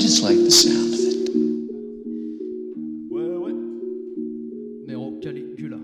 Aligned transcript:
just 0.00 0.22
like 0.22 0.36
the 0.38 0.50
sound 0.50 0.94
of 0.94 1.00
it. 1.00 1.30
Ouais, 3.10 3.36
ouais. 3.36 3.54
Nero 4.86 5.12
Caligula. 5.20 5.78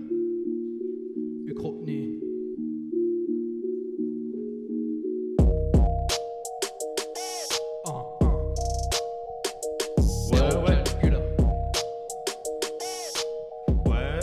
Ouais. 13.85 14.19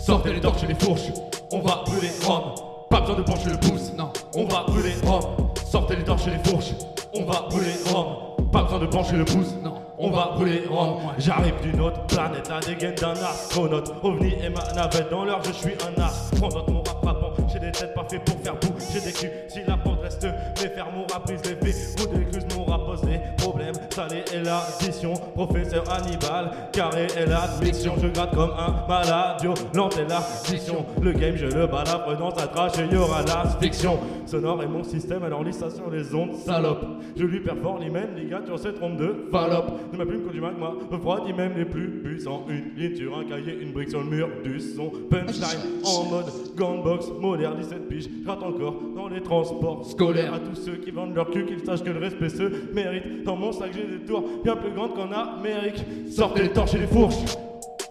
Sortez 0.00 0.32
les 0.32 0.40
torches 0.40 0.62
et 0.64 0.66
les 0.68 0.74
fourches, 0.74 1.12
on 1.52 1.60
va 1.60 1.82
brûler 1.86 2.08
Rome. 2.24 2.54
Pas 2.90 3.00
besoin 3.02 3.16
de 3.16 3.22
pencher 3.22 3.50
le 3.50 3.56
pouce, 3.58 3.92
Non. 3.96 4.10
on 4.34 4.44
va 4.46 4.64
brûler 4.66 4.92
Rome. 5.04 5.24
Sortez 5.70 5.96
les 5.96 6.04
torches 6.04 6.26
et 6.28 6.30
les 6.30 6.50
fourches, 6.50 6.72
on 7.14 7.24
va 7.24 7.42
brûler 7.48 7.74
Rome. 7.92 8.16
Pas 8.52 8.62
besoin 8.62 8.78
de 8.78 8.86
pencher 8.86 9.16
le 9.16 9.24
pouce, 9.26 9.54
Non. 9.62 9.74
on 9.98 10.10
va 10.10 10.32
brûler 10.34 10.62
Rome. 10.70 11.00
J'arrive 11.18 11.54
d'une 11.62 11.80
autre 11.80 12.00
planète, 12.06 12.48
la 12.48 12.60
dégaine 12.60 12.94
d'un 12.94 13.12
astronaute. 13.12 13.92
OVNI 14.02 14.34
et 14.42 14.48
ma 14.48 14.62
navette, 14.74 15.10
dans 15.10 15.24
l'heure 15.24 15.40
je 15.44 15.52
suis 15.52 15.74
un 15.86 16.00
astronaute. 16.02 16.68
Mon 16.70 16.78
rap 16.82 17.02
frappant, 17.02 17.32
j'ai 17.52 17.58
des 17.58 17.72
têtes 17.72 17.94
pas 17.94 18.06
fait 18.08 18.18
pour 18.20 18.36
faire 18.42 18.54
boue. 18.56 18.74
J'ai 18.92 19.00
des 19.00 19.12
culs, 19.12 19.30
si 19.48 19.60
la 19.66 19.76
porte 19.76 19.97
reste, 20.08 20.26
mes 20.62 20.68
faire 20.68 20.88
mon 20.92 21.02
rap 21.02 21.26
brise 21.26 21.40
les 21.44 21.72
faits. 21.72 21.98
Vous 21.98 22.18
décruse 22.18 22.46
mon 22.56 22.64
rap 22.64 22.84
pose 22.86 23.02
des 23.02 23.20
problèmes. 23.36 23.74
Salé 23.90 24.24
est 24.32 24.42
l'addition, 24.42 25.14
professeur 25.34 25.84
Hannibal. 25.90 26.50
Carré 26.72 27.06
est 27.16 27.26
l'admission, 27.26 27.94
je 28.00 28.08
gratte 28.08 28.34
comme 28.34 28.50
un 28.50 28.86
malade. 28.88 29.40
Violente 29.42 29.98
est 29.98 30.08
l'addition. 30.08 30.86
Le 31.02 31.12
game, 31.12 31.36
je 31.36 31.46
le 31.46 31.66
balafre 31.66 32.16
dans 32.18 32.34
sa 32.34 32.46
trache 32.46 32.78
et 32.78 32.92
y 32.92 32.96
aura 32.96 33.22
l'asphyxion. 33.22 33.98
Sonore 34.26 34.62
est 34.62 34.68
mon 34.68 34.84
système, 34.84 35.22
alors 35.22 35.42
lis 35.42 35.52
ça 35.52 35.70
sur 35.70 35.90
les 35.90 36.14
ondes, 36.14 36.34
salope. 36.34 36.84
Je 37.16 37.24
lui 37.24 37.40
perfore 37.40 37.78
l'hymen, 37.78 38.08
ligature, 38.16 38.58
se 38.58 38.68
trompe 38.68 38.96
de 38.96 39.26
fallope. 39.30 39.90
De 39.92 39.96
ma 39.96 40.04
plume, 40.04 40.22
quand 40.24 40.32
du 40.32 40.40
magma, 40.40 40.72
refroidit 40.90 41.32
même 41.32 41.56
les 41.56 41.64
plus 41.64 42.02
puissants. 42.02 42.44
Une 42.48 42.74
ligne 42.76 42.96
sur 42.96 43.18
un 43.18 43.24
cahier, 43.24 43.58
une 43.60 43.72
brique 43.72 43.90
sur 43.90 44.00
le 44.00 44.06
mur 44.06 44.28
du 44.44 44.60
son. 44.60 44.90
Punchline 45.10 45.80
en 45.84 46.04
mode 46.04 46.26
gunbox, 46.56 47.06
moderne, 47.20 47.56
17 47.58 47.88
piges. 47.88 48.08
Je 48.22 48.28
rate 48.28 48.42
encore 48.42 48.76
dans 48.94 49.08
les 49.08 49.22
transports 49.22 49.84
scolaires. 49.98 50.34
À 50.34 50.38
tous 50.38 50.54
ceux 50.54 50.76
qui 50.76 50.90
vendent 50.90 51.14
leur 51.14 51.30
cul, 51.30 51.44
qu'ils 51.44 51.64
sachent 51.64 51.82
que 51.82 51.90
le 51.90 51.98
respect 51.98 52.28
se 52.28 52.72
mérite. 52.72 53.24
Dans 53.24 53.36
mon 53.36 53.52
sac, 53.52 53.70
j'ai 53.74 53.98
des 53.98 54.04
tours 54.04 54.24
bien 54.44 54.56
plus 54.56 54.70
grandes 54.70 54.94
qu'en 54.94 55.10
Amérique. 55.10 55.84
Sortez 56.10 56.42
les 56.42 56.52
torches 56.52 56.74
et 56.74 56.78
les 56.78 56.86
fourches, 56.86 57.16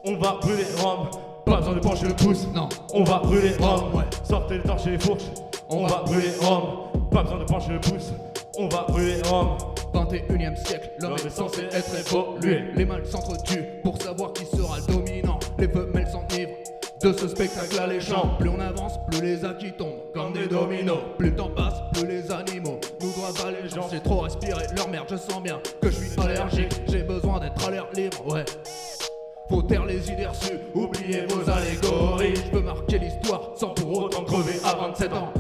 on 0.06 0.16
va 0.16 0.38
brûler 0.42 0.64
Rome. 0.82 1.08
Pas 1.46 1.58
besoin 1.58 1.76
de 1.76 1.80
pencher 1.80 2.08
le 2.08 2.14
pouce, 2.14 2.48
Non. 2.54 2.68
on 2.94 3.04
va 3.04 3.20
brûler 3.20 3.52
Rome. 3.60 3.94
Ouais. 3.94 4.04
Sortez 4.24 4.56
les 4.58 4.64
torches 4.64 4.88
et 4.88 4.92
les 4.92 5.00
fourches, 5.00 5.24
on 5.70 5.86
va 5.86 6.04
brûler 6.04 6.32
Rome. 6.42 6.64
Pas 7.12 7.24
besoin 7.24 7.40
de 7.40 7.46
pencher 7.46 7.74
le 7.74 7.80
pouce, 7.80 8.12
on 8.58 8.68
va 8.68 8.86
brûler 8.88 9.22
Rome. 9.30 9.58
21 9.94 10.54
e 10.54 10.56
siècle, 10.56 10.92
l'homme 11.00 11.14
est 11.14 11.30
censé 11.30 11.64
être 11.64 12.00
évolué. 12.00 12.64
Les 12.76 12.86
mâles 12.86 13.06
s'entretuent 13.06 13.66
pour 13.84 14.00
savoir 14.02 14.32
qui 14.34 14.46
sera 14.46 14.78
le 14.78 14.94
dominant. 14.94 15.40
Les 15.58 15.68
femelles 15.68 16.08
s'enivrent 16.08 16.52
de 17.04 17.14
ce 17.14 17.28
spectacle 17.28 17.80
alléchant. 17.80 18.36
Plus 18.40 18.50
on 18.50 18.60
avance, 18.60 18.94
plus 19.10 19.22
les 19.22 19.46
acquis 19.46 19.72
tombent 19.72 20.12
comme 20.14 20.34
des 20.34 20.48
dominos. 20.48 21.00
Plus 21.18 21.30
le 21.30 21.36
temps 21.36 21.50
passe, 21.50 21.76
plus 21.94 22.08
les 22.08 22.32
animaux 22.32 22.80
nous 23.02 23.12
doivent 23.14 23.46
allégeance. 23.46 23.92
J'ai 23.92 24.00
trop 24.00 24.22
respiré 24.22 24.66
leur 24.76 24.90
merde, 24.90 25.08
je 25.10 25.18
sens 25.18 25.42
bien 25.42 25.60
que 25.82 25.90
je 25.90 25.96
suis 25.96 26.20
allergique. 26.20 26.74
J'ai 26.88 27.04
besoin 27.04 27.40
d'être 27.40 27.68
à 27.68 27.72
l'air 27.72 27.88
libre, 27.94 28.26
ouais. 28.28 28.46
Faut 29.50 29.62
taire 29.62 29.86
les 29.86 30.12
idées 30.12 30.26
reçues, 30.26 30.60
oubliez 30.74 31.26
vos 31.28 31.50
allégories. 31.50 32.34
Je 32.36 32.58
veux 32.58 32.64
marquer 32.64 33.00
l'histoire 33.00 33.52
sans 33.56 33.70
pour 33.70 34.04
autant 34.04 34.24
crever 34.24 34.60
à 34.66 34.76
27 34.76 35.14
ans. 35.14 35.34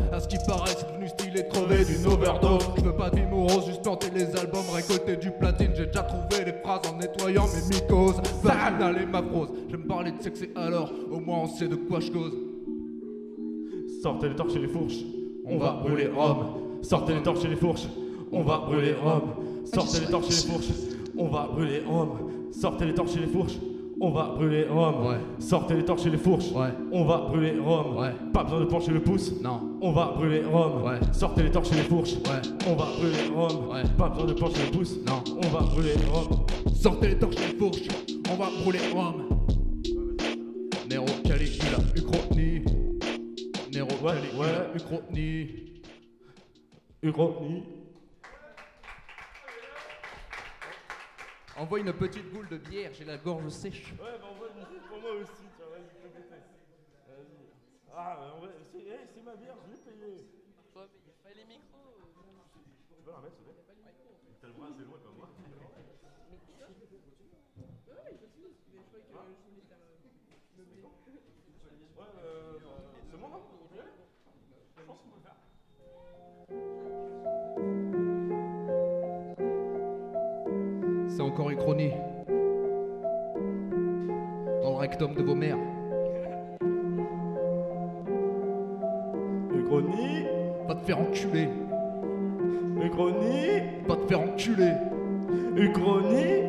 De 10.17 10.23
sexe 10.23 10.41
et 10.43 10.49
alors, 10.55 10.91
au 11.11 11.19
moins 11.19 11.39
on 11.43 11.47
sait 11.47 11.67
de 11.67 11.75
quoi 11.75 11.99
je 11.99 12.11
cause. 12.11 12.33
Sortez 14.01 14.29
les 14.29 14.35
torches 14.35 14.55
et 14.55 14.59
les 14.59 14.67
fourches, 14.67 15.03
on 15.45 15.57
va 15.57 15.71
brûler 15.83 16.07
Rome. 16.07 16.45
Sortez 16.81 17.13
les 17.15 17.23
torches 17.23 17.43
et 17.45 17.47
les 17.49 17.55
fourches, 17.55 17.87
on 18.31 18.43
va 18.43 18.57
brûler 18.59 18.93
Rome. 18.93 19.21
Sortez 19.65 19.99
les 20.01 20.07
torches 20.11 20.27
et 20.27 20.39
les 20.39 20.45
fourches, 20.47 20.69
on 21.17 21.27
va 21.27 21.47
brûler 21.51 21.81
Rome. 21.87 22.09
Sortez 22.51 22.85
les 22.85 22.93
torches 22.93 23.15
et 23.15 23.19
les 23.19 23.27
fourches, 23.27 23.57
on 23.99 24.11
va 24.11 24.33
brûler 24.35 24.65
Rome. 24.69 25.07
Ouais. 25.07 25.17
Sortez 25.39 25.73
les 25.75 25.85
torches 25.85 26.05
et 26.05 26.09
les 26.11 26.17
fourches, 26.17 26.51
Ouais. 26.53 26.69
on 26.91 27.03
va 27.05 27.17
brûler 27.17 27.57
Rome. 27.59 27.97
Ouais. 27.97 28.11
Pas 28.33 28.43
besoin 28.43 28.59
de 28.61 28.65
pencher 28.65 28.91
le 28.91 29.01
pouce, 29.01 29.33
Non. 29.41 29.59
on 29.81 29.91
va 29.91 30.13
brûler 30.15 30.43
Rome. 30.45 30.83
Sortez 31.11 31.43
les 31.43 31.51
torches 31.51 31.71
et 31.71 31.75
les 31.75 31.81
fourches, 31.83 32.15
on 32.69 32.75
va 32.75 32.85
brûler 32.85 33.35
Rome. 33.35 33.69
Pas 33.97 34.09
besoin 34.09 34.27
de 34.27 34.33
pencher 34.33 34.61
le 34.71 34.77
pouce, 34.77 34.97
Non. 35.05 35.23
on 35.37 35.47
va 35.47 35.61
brûler 35.61 35.93
Rome. 36.13 36.39
Sortez 36.75 37.07
les 37.09 37.17
torches 37.17 37.35
et 37.37 37.51
les 37.53 37.57
fourches, 37.57 37.87
on 38.31 38.35
va 38.35 38.45
brûler 38.63 38.79
Rome. 38.93 39.23
Envoie 51.57 51.79
une 51.79 51.91
petite 51.93 52.31
boule 52.31 52.47
de 52.49 52.57
bière, 52.57 52.93
j'ai 52.93 53.03
la 53.05 53.17
gorge 53.17 53.49
sèche. 53.49 53.91
Ouais, 53.93 54.19
bah 54.19 54.27
envoie 54.31 54.47
une 54.49 54.59
musique 54.61 54.87
pour 54.87 54.99
moi 55.01 55.11
aussi, 55.13 55.47
tu 55.57 55.63
vois, 55.63 55.77
vas-y. 55.77 55.87
Ah, 57.95 58.15
bah 58.19 58.33
en 58.35 58.39
vrai, 58.39 58.51
c'est 58.61 58.77
eh, 58.77 59.07
c'est 59.11 59.23
ma 59.23 59.35
bière, 59.35 59.55
je 59.65 59.71
l'ai 59.71 59.77
payée. 59.81 60.29
Tu 62.87 63.01
peux 63.03 63.09
la 63.09 63.17
remettre, 63.17 63.35
s'il 63.37 63.45
te 63.45 63.51
plaît 63.51 63.63
T'as 64.39 64.47
le 64.47 64.53
bras 64.53 64.67
assez 64.67 64.83
loin 64.83 64.99
comme 65.03 65.17
moi. 65.17 65.29
Ouais, 71.97 72.13
euh, 72.21 72.36
C'est 81.17 81.23
encore 81.23 81.49
Uchrotny. 81.49 81.89
Dans 84.61 84.69
le 84.69 84.75
rectum 84.77 85.15
de 85.15 85.23
vos 85.23 85.33
mères. 85.33 85.57
Uchrotny, 89.51 90.27
Va 90.67 90.75
te 90.75 90.85
faire 90.85 90.99
enculer. 90.99 91.49
Uchrotny, 92.85 93.63
Va 93.87 93.95
te 93.95 94.07
faire 94.07 94.19
enculer. 94.21 94.73
Uchrotny. 95.55 96.43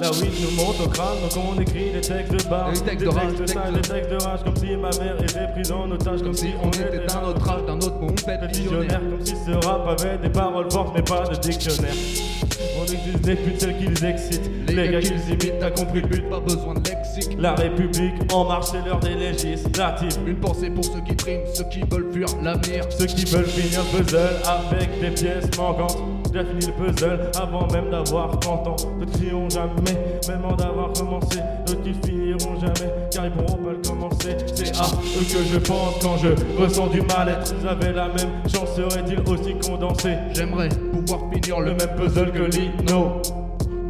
La 0.00 0.10
weed 0.10 0.32
nous 0.42 0.56
monte 0.56 0.80
au 0.84 0.88
crâne, 0.88 1.18
donc 1.22 1.44
on 1.44 1.60
écrit 1.60 1.92
des 1.92 2.00
textes 2.00 2.32
de 2.32 2.50
barre, 2.50 2.72
Des 2.72 2.80
textes 2.80 3.04
de 3.04 3.08
rage, 3.08 3.36
textes 3.36 3.72
des 3.72 3.80
textes 3.82 4.10
de 4.10 4.16
rage, 4.16 4.42
comme 4.42 4.56
si 4.56 4.76
ma 4.76 4.90
mère 4.98 5.22
était 5.22 5.46
prise 5.52 5.70
en 5.70 5.88
otage, 5.92 6.22
comme 6.22 6.34
si 6.34 6.48
on 6.60 6.70
était 6.70 7.06
d'un 7.06 7.22
autre 7.22 7.48
âge, 7.48 7.64
d'un 7.66 7.76
autre 7.76 8.00
monde, 8.00 8.18
visionnaire, 8.18 8.48
visionnaire. 8.48 9.00
comme 9.00 9.24
si 9.24 9.36
ce 9.36 9.64
rap 9.64 9.86
avait 9.86 10.18
des 10.18 10.30
paroles 10.30 10.72
fortes 10.72 10.92
mais 10.96 11.02
pas 11.02 11.28
de 11.28 11.36
dictionnaire. 11.36 11.94
On 12.78 12.84
exige 12.84 13.20
des 13.22 13.34
putes, 13.36 13.60
celles 13.60 13.76
qu'ils 13.76 14.04
excitent, 14.04 14.50
les, 14.68 14.88
gars 14.88 15.00
qu'ils 15.00 15.28
imitent, 15.28 15.58
t'as 15.60 15.70
compris 15.70 16.00
le 16.00 16.08
but. 16.08 16.28
Pas 16.30 16.40
besoin 16.40 16.74
de 16.74 16.88
lexique. 16.88 17.36
La 17.38 17.54
République 17.54 18.32
en 18.32 18.44
marche, 18.44 18.68
c'est 18.72 18.84
l'heure 18.86 19.00
des 19.00 19.14
législatives. 19.14 20.18
Une 20.26 20.36
pensée 20.36 20.70
pour 20.70 20.84
ceux 20.84 21.00
qui 21.06 21.14
triment, 21.16 21.42
ceux 21.52 21.64
qui 21.64 21.80
veulent 21.80 22.10
fuir 22.12 22.28
l'avenir. 22.42 22.84
Ceux 22.90 23.06
qui 23.06 23.24
veulent 23.26 23.46
finir 23.46 23.80
le 23.92 24.02
puzzle 24.02 24.40
avec 24.46 25.00
des 25.00 25.10
pièces 25.10 25.56
manquantes. 25.58 25.98
J'ai 26.32 26.44
fini 26.44 26.66
le 26.66 26.92
puzzle 26.92 27.30
avant 27.40 27.66
même 27.72 27.90
d'avoir 27.90 28.40
30 28.40 28.66
ans. 28.68 28.76
D'autres 28.98 29.18
qui 29.18 29.32
ont 29.34 29.50
jamais, 29.50 30.20
même 30.28 30.44
en 30.44 30.56
d'avoir 30.56 30.92
commencé. 30.92 31.38
D'autres 31.66 31.82
qui 31.82 31.94
finiront 32.06 32.58
jamais, 32.58 32.90
car 33.10 33.26
ils 33.26 33.32
pourront 33.32 33.62
pas 33.62 33.72
le. 33.72 33.81
C'est 34.22 34.76
à 34.78 34.84
eux 34.84 35.24
que 35.24 35.44
je 35.52 35.58
pense 35.58 35.96
quand 36.00 36.16
je 36.18 36.28
ressens 36.62 36.86
du 36.88 37.00
mal-être. 37.00 37.52
Ils 37.60 37.66
avaient 37.66 37.92
la 37.92 38.06
même 38.06 38.30
chance, 38.44 38.76
seraient-ils 38.76 39.18
aussi 39.28 39.54
condensés 39.58 40.14
J'aimerais 40.32 40.68
pouvoir 40.68 41.22
finir 41.32 41.58
Le 41.58 41.74
même 41.74 41.96
puzzle 41.96 42.30
que 42.30 42.42
Lino. 42.42 43.20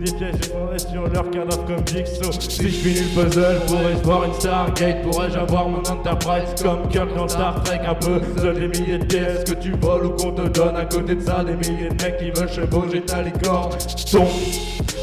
Des 0.03 0.11
pièges 0.13 0.35
effondrés 0.43 0.79
sur 0.79 1.07
leur 1.09 1.31
cadavre 1.31 1.65
comme 1.67 1.87
Jigsaw. 1.87 2.33
Si 2.33 2.63
je 2.63 2.69
finis 2.69 3.09
le 3.15 3.23
puzzle, 3.23 3.61
pourrais-je 3.67 4.03
voir 4.03 4.25
une 4.25 4.33
Stargate 4.33 5.03
Pourrais-je 5.03 5.39
avoir 5.39 5.69
mon 5.69 5.79
Enterprise 5.79 6.55
comme 6.63 6.89
Kirk 6.89 7.15
dans 7.15 7.29
Star 7.29 7.63
Trek? 7.63 7.81
Un 7.87 7.95
puzzle 7.95 8.55
des 8.55 8.81
milliers 8.81 8.99
de 8.99 9.05
pièces 9.05 9.45
que 9.45 9.55
tu 9.55 9.73
voles 9.81 10.07
ou 10.07 10.11
qu'on 10.11 10.33
te 10.33 10.49
donne. 10.49 10.77
À 10.77 10.87
côté 10.87 11.15
de 11.15 11.21
ça, 11.21 11.45
des 11.45 11.55
milliers 11.55 11.91
de 11.91 12.03
mecs 12.03 12.17
qui 12.17 12.31
veulent 12.31 12.51
chevaucher 12.51 13.03
ta 13.03 13.23
licorne. 13.23 13.71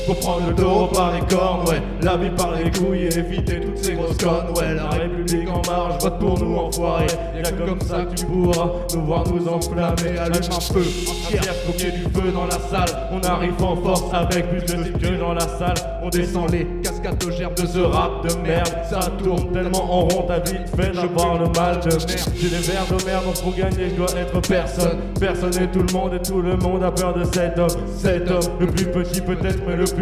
Faut 0.09 0.15
prendre 0.15 0.47
le 0.47 0.55
taureau 0.55 0.87
par 0.87 1.13
les 1.13 1.21
cornes, 1.21 1.69
ouais. 1.69 1.83
La 2.01 2.17
vie 2.17 2.31
par 2.31 2.53
les 2.53 2.71
couilles 2.71 3.03
et 3.03 3.19
éviter 3.19 3.59
toutes 3.59 3.77
ces 3.77 3.93
grosses 3.93 4.17
connes, 4.17 4.49
ouais. 4.55 4.73
La 4.73 4.89
République 4.89 5.47
en 5.47 5.61
marche, 5.71 6.01
vote 6.01 6.17
pour 6.17 6.39
nous 6.43 6.55
enfoirés. 6.55 7.05
Y'a 7.35 7.51
que 7.51 7.69
comme 7.69 7.81
ça 7.81 8.05
que 8.05 8.15
tu 8.15 8.25
pourras 8.25 8.71
nous 8.95 9.05
voir 9.05 9.23
nous 9.31 9.47
enflammer. 9.47 10.17
Allume 10.17 10.49
un 10.51 10.59
feu, 10.59 10.83
entière, 11.07 11.53
faut 11.63 11.73
du 11.73 11.91
feu 12.01 12.31
dans 12.33 12.45
la 12.45 12.57
salle. 12.57 12.89
On 13.11 13.19
arrive 13.19 13.63
en 13.63 13.75
force 13.75 14.11
avec 14.11 14.49
plus 14.49 14.61
de 14.61 14.97
que 14.97 15.19
dans 15.19 15.33
la 15.33 15.41
salle. 15.41 15.75
On 16.01 16.09
descend 16.09 16.49
les 16.49 16.65
cascades 16.81 17.23
de 17.23 17.31
gerbe 17.31 17.53
de 17.53 17.67
ce 17.67 17.77
rap 17.77 18.27
de 18.27 18.47
merde. 18.47 18.73
Ça 18.89 19.01
tourne 19.23 19.51
tellement 19.51 19.83
en 19.83 20.07
rond, 20.07 20.23
ta 20.23 20.39
vite 20.39 20.69
fait 20.75 20.91
d'avoir 20.91 21.35
le 21.35 21.49
mal 21.49 21.81
de 21.81 21.89
merde. 21.89 22.31
J'ai 22.35 22.49
les 22.49 22.57
verres 22.57 22.87
de 22.89 23.05
merde, 23.05 23.25
donc 23.25 23.39
pour 23.43 23.55
gagner, 23.55 23.91
je 23.91 23.95
dois 23.95 24.19
être 24.19 24.41
personne. 24.41 24.97
Personne 25.19 25.53
et 25.61 25.67
tout 25.67 25.83
le 25.87 25.93
monde, 25.93 26.15
et 26.15 26.27
tout 26.27 26.41
le 26.41 26.55
monde 26.55 26.83
a 26.83 26.89
peur 26.89 27.13
de 27.13 27.23
cet 27.25 27.59
homme. 27.59 27.67
Cet 27.95 28.31
homme, 28.31 28.57
le 28.59 28.65
plus 28.65 28.85
petit 28.85 29.21
peut-être, 29.21 29.61
mais 29.67 29.75
le 29.75 29.85
plus 29.85 29.98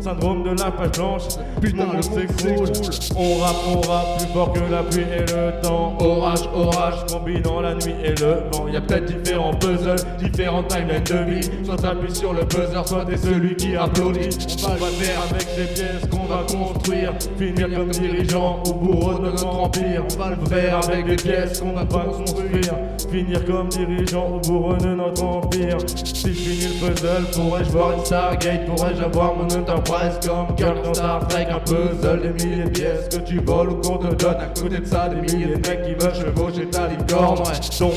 Syndrome 0.00 0.44
de 0.44 0.50
la 0.50 0.70
page 0.70 0.92
blanche, 0.92 1.22
putain, 1.60 1.86
le 1.86 1.92
monde 1.94 2.02
s'écroule. 2.02 2.68
On 3.16 3.38
rappe, 3.38 3.56
on 3.68 3.80
rappe 3.80 4.18
plus 4.18 4.32
fort 4.32 4.52
que 4.52 4.60
la 4.70 4.82
pluie 4.84 5.02
et 5.02 5.20
le 5.20 5.60
temps. 5.62 5.96
Orage, 6.00 6.48
orage, 6.54 7.06
combinant 7.10 7.60
la 7.60 7.74
nuit 7.74 7.94
et 8.04 8.14
le 8.20 8.42
vent. 8.52 8.68
Y 8.68 8.76
a 8.76 8.80
peut-être 8.80 9.06
différents 9.06 9.54
puzzles, 9.54 9.96
différentes 10.20 10.68
timelines 10.68 11.02
de 11.02 11.30
vie. 11.30 11.50
Soit 11.64 11.76
t'appuies 11.76 12.14
sur 12.14 12.32
le 12.32 12.44
buzzer, 12.44 12.86
soit 12.86 13.04
t'es 13.04 13.16
celui 13.16 13.56
qui 13.56 13.74
applaudit. 13.74 14.28
On 14.64 14.74
va 14.74 14.86
le 14.86 14.92
faire 14.92 15.22
avec 15.28 15.46
les 15.58 15.64
pièces 15.64 16.08
qu'on 16.08 16.26
va 16.26 16.44
construire. 16.48 17.12
Finir 17.36 17.68
comme 17.74 17.88
dirigeant 17.88 18.62
ou 18.68 18.72
bourreau 18.74 19.14
de 19.18 19.24
notre 19.26 19.46
empire. 19.46 20.04
On 20.14 20.22
va 20.22 20.30
le 20.30 20.46
faire 20.46 20.80
avec 20.84 21.06
des 21.06 21.16
pièces 21.16 21.60
qu'on 21.60 21.72
va 21.72 21.84
pas 21.84 22.04
construire. 22.04 22.74
Finir 23.10 23.44
comme 23.44 23.68
dirigeant 23.70 24.36
ou 24.36 24.48
bourreau 24.48 24.76
de 24.76 24.94
notre 24.94 25.24
empire. 25.24 25.78
Si 25.96 26.28
je 26.28 26.32
finis 26.32 26.74
le 26.80 26.88
puzzle, 26.88 27.24
pourrais-je 27.34 27.70
voir 27.70 27.92
une 27.92 28.04
Stargate? 28.04 28.66
Pourrais-je 28.66 29.02
avoir 29.02 29.15
mon 29.24 29.44
Enterprise 29.44 30.18
comme 30.26 30.54
Kirk 30.56 30.82
dans 30.84 30.94
Star 30.94 31.26
Trek 31.28 31.46
Un 31.50 31.60
puzzle, 31.60 32.22
des 32.22 32.44
milliers 32.44 32.64
de 32.64 32.70
pièces 32.70 33.08
que 33.08 33.20
tu 33.22 33.40
voles 33.40 33.70
ou 33.70 33.76
qu'on 33.76 33.98
te 33.98 34.14
donne 34.14 34.36
À 34.36 34.46
côté 34.46 34.78
de 34.78 34.84
ça, 34.84 35.08
des 35.08 35.20
milliers 35.20 35.56
de 35.56 35.68
mecs 35.68 35.82
qui 35.82 35.94
veulent 35.94 36.14
chevaucher 36.14 36.66
ta 36.66 36.88
licorne 36.88 37.38
Ouais, 37.38 37.78
donc 37.80 37.92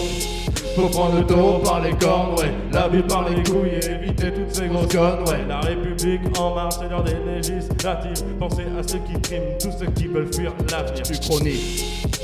faut 0.75 0.88
prendre 0.88 1.18
le 1.18 1.25
taureau 1.25 1.60
par 1.60 1.81
les 1.81 1.92
cornes, 1.94 2.36
ouais. 2.39 2.54
La 2.71 2.88
vie 2.88 3.01
par 3.01 3.27
les 3.27 3.44
couilles 3.44 3.80
et 3.81 3.92
éviter 3.92 4.31
toutes 4.31 4.54
ces 4.54 4.68
grosses 4.68 4.88
connes, 4.88 5.24
ouais. 5.27 5.45
La 5.48 5.60
République 5.60 6.21
en 6.39 6.56
marche, 6.56 6.75
c'est 6.80 6.89
l'heure 6.89 7.04
des 7.04 7.18
législatives. 7.25 8.24
Pensez 8.39 8.63
à 8.77 8.83
ceux 8.83 9.00
qui 9.00 9.19
triment, 9.19 9.57
tous 9.60 9.71
ceux 9.77 9.88
qui 9.88 10.07
veulent 10.07 10.33
fuir 10.33 10.54
l'avenir. 10.71 11.04
Du 11.04 11.19
chronique. 11.19 12.19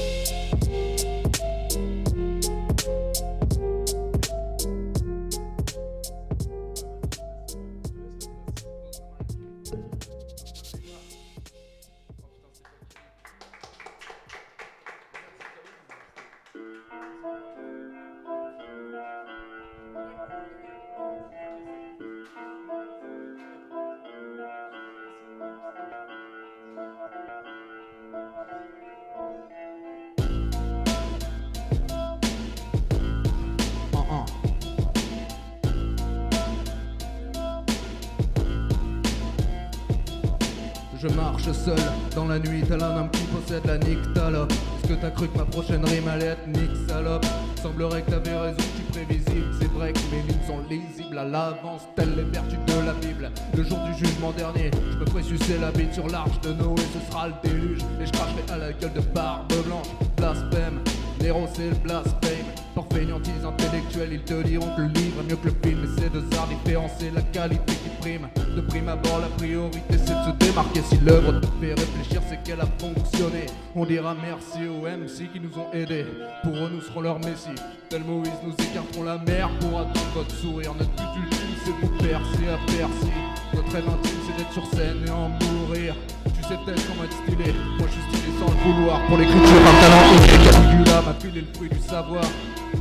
Je 41.07 41.13
marche 41.13 41.51
seul 41.51 41.77
dans 42.15 42.25
la 42.25 42.39
nuit, 42.39 42.63
tel 42.67 42.81
un 42.81 42.97
homme 42.97 43.09
qui 43.11 43.21
possède 43.25 43.63
la 43.65 43.77
nyctalope. 43.77 44.51
Est-ce 44.51 44.93
que 44.93 44.99
t'as 44.99 45.11
cru 45.11 45.27
que 45.27 45.37
ma 45.37 45.45
prochaine 45.45 45.85
rime 45.85 46.07
allait 46.07 46.25
être 46.27 46.47
nick 46.47 46.71
salope 46.87 47.25
Semblerait 47.61 48.01
que 48.01 48.09
t'avais 48.09 48.35
raison, 48.35 48.57
suis 48.57 48.83
prévisible. 48.91 49.45
C'est 49.59 49.71
vrai 49.71 49.93
que 49.93 49.99
mes 50.11 50.23
lignes 50.23 50.47
sont 50.47 50.61
lisibles 50.67 51.17
à 51.19 51.25
l'avance, 51.25 51.81
telles 51.95 52.15
les 52.15 52.23
vertus 52.23 52.57
de 52.65 52.85
la 52.85 52.93
Bible. 52.93 53.29
Le 53.55 53.63
jour 53.63 53.77
du 53.85 53.93
jugement 54.03 54.31
dernier, 54.31 54.71
je 54.93 54.97
me 54.97 55.05
ferai 55.05 55.21
sucer 55.21 55.59
la 55.59 55.71
bite 55.71 55.93
sur 55.93 56.07
l'arche 56.07 56.41
de 56.41 56.53
Noé, 56.53 56.81
ce 56.91 57.11
sera 57.11 57.27
le 57.27 57.33
déluge. 57.43 57.81
Et 58.01 58.05
je 58.07 58.11
cracherai 58.11 58.43
à 58.51 58.57
la 58.57 58.73
gueule 58.73 58.93
de 58.93 59.01
barbe 59.01 59.53
blanche, 59.63 59.87
blasphème. 60.17 60.79
Néro 61.21 61.47
c'est 61.53 61.69
le 61.69 61.75
blasphème 61.75 62.64
Par 62.95 63.01
fainéantise 63.01 63.45
intellectuelle 63.45 64.09
ils 64.13 64.23
te 64.23 64.41
diront 64.43 64.73
que 64.73 64.81
le 64.83 64.87
livre 64.87 65.19
est 65.19 65.29
mieux 65.29 65.35
que 65.35 65.49
le 65.49 65.55
film. 65.63 65.83
Et 65.83 66.01
ces 66.01 66.09
deux 66.09 66.23
arts 66.37 66.47
différents 66.47 66.89
c'est 66.97 67.11
la 67.13 67.21
qualité 67.21 67.73
qui 67.73 67.89
prime. 67.99 68.29
De 68.55 68.61
prime 68.61 68.87
abord 68.87 69.19
la 69.19 69.27
priorité 69.27 69.81
c'est 69.89 70.15
de 70.15 70.23
se 70.23 70.31
démarquer. 70.39 70.81
Si 70.81 70.97
l'œuvre 70.99 71.41
te 71.41 71.47
fait 71.59 71.73
réfléchir 71.73 72.21
c'est 72.29 72.41
qu'elle 72.43 72.61
a 72.61 72.67
fonctionné. 72.79 73.47
On 73.75 73.85
dira 73.85 74.15
merci 74.15 74.65
aux 74.67 74.87
MC 74.87 75.29
qui 75.33 75.41
nous 75.41 75.59
ont 75.59 75.69
aidés. 75.73 76.05
Pour 76.43 76.55
eux 76.55 76.71
nous 76.73 76.81
serons 76.81 77.01
leur 77.01 77.19
messie 77.19 77.59
Tel 77.89 78.03
Moïse 78.05 78.31
nous 78.45 78.53
écarterons 78.53 79.03
la 79.03 79.17
mer 79.17 79.49
Pour 79.59 79.79
attendre 79.79 80.11
votre 80.15 80.35
sourire. 80.35 80.73
Notre 80.75 80.91
but 80.91 81.21
ultime 81.21 81.55
c'est 81.65 81.71
vous 81.71 81.97
percer 81.97 82.47
à 82.47 82.57
percer. 82.65 83.13
Notre 83.53 83.73
rêve 83.73 83.89
intime 83.89 84.19
c'est 84.25 84.37
d'être 84.37 84.53
sur 84.53 84.65
scène 84.67 85.03
et 85.05 85.11
en 85.11 85.27
mourir. 85.27 85.95
Tu 86.23 86.43
sais 86.43 86.55
peut-être 86.63 86.87
comment 86.87 87.03
être 87.03 87.17
stylé. 87.27 87.51
Moi 87.77 87.87
je 87.87 87.91
suis 87.91 88.19
stylé 88.19 88.39
sans 88.39 88.51
le 88.51 88.57
vouloir. 88.63 89.05
Pour 89.07 89.17
l'écriture 89.17 89.41
un 89.41 89.81
talent 89.81 90.15
ok 90.15 90.49
Caligula 90.49 91.01
m'a 91.01 91.13
filé 91.19 91.41
le 91.41 91.47
fruit 91.53 91.69
du 91.69 91.79
savoir 91.79 92.23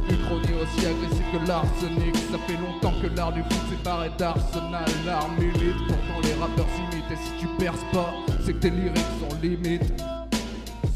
Uchronie 0.08 0.54
aussi 0.62 0.86
agressif 0.86 1.24
que 1.32 1.46
l'arsenic. 1.46 2.16
Ça 2.30 2.38
fait 2.46 2.58
longtemps 2.60 2.94
que 3.00 3.08
l'art 3.16 3.32
du 3.32 3.42
foot 3.42 3.82
barré 3.84 4.10
d'Arsenal 4.18 4.84
L'art 5.06 5.28
milite, 5.38 5.76
pourtant 5.86 6.20
les 6.22 6.34
rappeurs 6.34 6.66
s'imitent. 6.74 7.10
Et 7.10 7.16
si 7.16 7.32
tu 7.40 7.46
perces 7.58 7.84
pas, 7.92 8.12
c'est 8.44 8.52
que 8.54 8.58
tes 8.58 8.70
lyrics 8.70 9.14
sont 9.20 9.36
limites. 9.42 10.02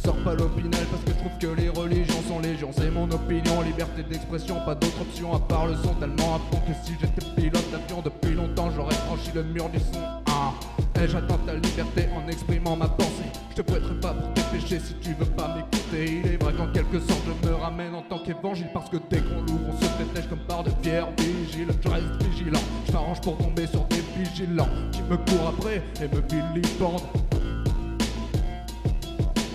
Sors 0.04 0.16
pas 0.24 0.34
l'opinel 0.34 0.86
parce 0.90 1.04
que 1.04 1.10
je 1.10 1.16
trouve 1.16 1.38
que 1.38 1.60
les 1.60 1.68
religions 1.68 2.22
sont 2.26 2.40
légions 2.40 2.70
C'est 2.74 2.90
mon 2.90 3.10
opinion, 3.10 3.60
liberté 3.60 4.02
d'expression, 4.02 4.56
pas 4.64 4.74
d'autre 4.74 5.02
option 5.02 5.34
à 5.34 5.38
part 5.38 5.66
le 5.66 5.74
son. 5.74 5.94
Tellement 5.94 6.36
à 6.36 6.38
fond 6.50 6.60
que 6.66 6.72
si 6.82 6.94
j'étais 6.98 7.26
pilote 7.36 7.70
d'avion 7.70 8.02
depuis 8.02 8.34
longtemps 8.34 8.70
J'aurais 8.74 8.94
franchi 8.94 9.30
le 9.34 9.42
mur 9.42 9.68
du 9.68 9.78
son 9.78 10.27
Ah, 10.40 10.54
et 11.02 11.08
j'attends 11.08 11.38
ta 11.38 11.54
liberté 11.54 12.08
en 12.14 12.28
exprimant 12.28 12.76
ma 12.76 12.86
pensée 12.86 13.24
Je 13.50 13.56
te 13.56 13.62
prêterai 13.62 13.94
pas 14.00 14.14
pour 14.14 14.32
tes 14.34 14.42
péchés 14.52 14.78
si 14.78 14.94
tu 15.00 15.12
veux 15.14 15.26
pas 15.26 15.52
m'écouter 15.56 16.22
Il 16.24 16.32
est 16.32 16.40
vrai 16.40 16.52
qu'en 16.52 16.68
quelque 16.68 17.00
sorte 17.00 17.22
je 17.26 17.48
me 17.48 17.54
ramène 17.56 17.92
en 17.92 18.02
tant 18.02 18.20
qu'évangile 18.20 18.68
Parce 18.72 18.88
que 18.88 18.98
dès 19.10 19.18
qu'on 19.18 19.40
l'ouvre 19.40 19.68
on 19.68 19.72
se 19.72 19.88
protège 19.88 20.28
comme 20.28 20.38
par 20.46 20.62
de 20.62 20.70
pierre 20.70 21.08
Vigile, 21.18 21.66
je 21.82 21.88
reste 21.88 22.22
vigilant, 22.22 22.60
je 22.86 22.92
m'arrange 22.92 23.20
pour 23.20 23.36
tomber 23.36 23.66
sur 23.66 23.82
des 23.86 24.02
vigilants 24.16 24.68
Qui 24.92 25.02
me 25.02 25.16
courent 25.16 25.54
après 25.56 25.82
et 26.00 26.06
me 26.06 26.20
vilipendent 26.20 27.02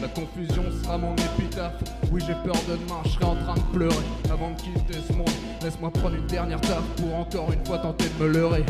la 0.01 0.09
confusion 0.09 0.63
sera 0.83 0.97
mon 0.97 1.15
épitaphe. 1.15 1.81
Oui, 2.11 2.21
j'ai 2.27 2.33
peur 2.33 2.61
de 2.67 2.75
demain, 2.75 2.99
je 3.05 3.11
serai 3.11 3.23
en 3.23 3.35
train 3.37 3.53
de 3.53 3.73
pleurer. 3.73 3.95
Avant 4.29 4.51
de 4.51 4.57
quitter 4.57 4.99
ce 5.07 5.13
monde, 5.13 5.29
laisse-moi 5.63 5.91
prendre 5.91 6.15
une 6.15 6.27
dernière 6.27 6.59
taf 6.59 6.83
pour 6.97 7.15
encore 7.15 7.53
une 7.53 7.65
fois 7.65 7.77
tenter 7.77 8.07
de 8.19 8.23
me 8.25 8.29
leurrer. 8.29 8.65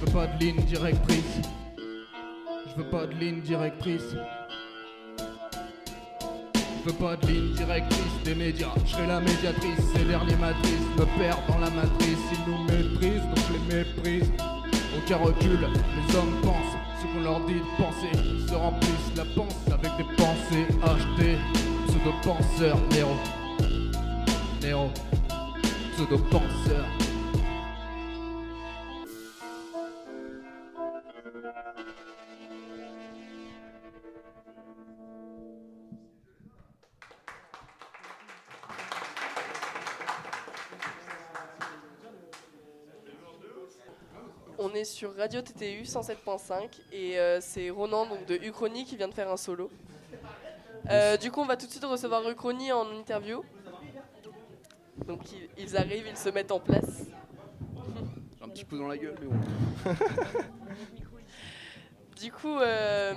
Je 0.00 0.06
veux 0.06 0.12
pas 0.12 0.26
de 0.26 0.38
ligne 0.38 0.62
directrice. 0.62 1.40
Je 1.76 2.82
veux 2.82 2.88
pas 2.88 3.06
de 3.06 3.14
ligne 3.14 3.40
directrice. 3.42 4.14
Je 5.18 6.90
veux 6.90 6.96
pas 6.96 7.16
de 7.16 7.26
ligne 7.26 7.52
directrice 7.54 8.22
des 8.24 8.34
médias. 8.34 8.72
Je 8.86 8.92
serai 8.92 9.06
la 9.06 9.20
médiatrice. 9.20 9.78
Ces 9.94 10.04
derniers 10.04 10.36
matrices 10.36 10.88
me 10.96 11.04
perdent 11.18 11.46
dans 11.48 11.58
la 11.58 11.68
matrice. 11.70 12.18
Ils 12.32 12.50
nous 12.50 12.62
méprisent, 12.64 13.26
donc 13.26 13.38
je 13.46 13.52
les 13.52 13.76
méprise. 13.76 14.32
Aucun 14.96 15.16
recul, 15.18 15.58
les 15.60 16.16
hommes 16.16 16.40
pensent 16.42 16.76
ce 17.00 17.06
qu'on 17.06 17.22
leur 17.22 17.40
dit 17.40 17.54
de 17.54 17.76
penser. 17.76 18.48
Se 18.48 18.54
remplissent 18.54 19.12
la 19.16 19.24
pensée 19.24 19.72
avec 19.72 19.96
des 19.98 20.14
pensées 20.16 20.66
achetées. 20.82 21.38
Pseudo-penseurs, 21.88 22.78
Néro. 22.90 23.16
Néro. 24.62 24.90
Pseudo-penseurs. 25.92 26.86
Est 44.80 44.84
sur 44.84 45.14
Radio 45.14 45.42
TTU 45.42 45.82
107.5 45.82 46.80
et 46.92 47.18
euh, 47.18 47.38
c'est 47.42 47.68
Ronan 47.68 48.06
donc 48.06 48.24
de 48.24 48.36
Uchronie 48.36 48.86
qui 48.86 48.96
vient 48.96 49.08
de 49.08 49.14
faire 49.14 49.30
un 49.30 49.36
solo. 49.36 49.70
Euh, 50.88 51.18
du 51.18 51.30
coup, 51.30 51.40
on 51.40 51.46
va 51.46 51.56
tout 51.58 51.66
de 51.66 51.70
suite 51.70 51.84
recevoir 51.84 52.26
Uchronie 52.28 52.72
en 52.72 52.90
interview. 52.96 53.44
Donc 55.06 55.20
ils, 55.32 55.48
ils 55.58 55.76
arrivent, 55.76 56.06
ils 56.08 56.16
se 56.16 56.30
mettent 56.30 56.50
en 56.50 56.60
place. 56.60 57.02
J'ai 58.38 58.44
un 58.44 58.48
petit 58.48 58.64
peu 58.64 58.78
dans 58.78 58.88
la 58.88 58.96
gueule, 58.96 59.16
mais 59.20 59.26
bon. 59.26 59.40
Du 62.18 62.30
coup, 62.30 62.58
euh, 62.58 63.14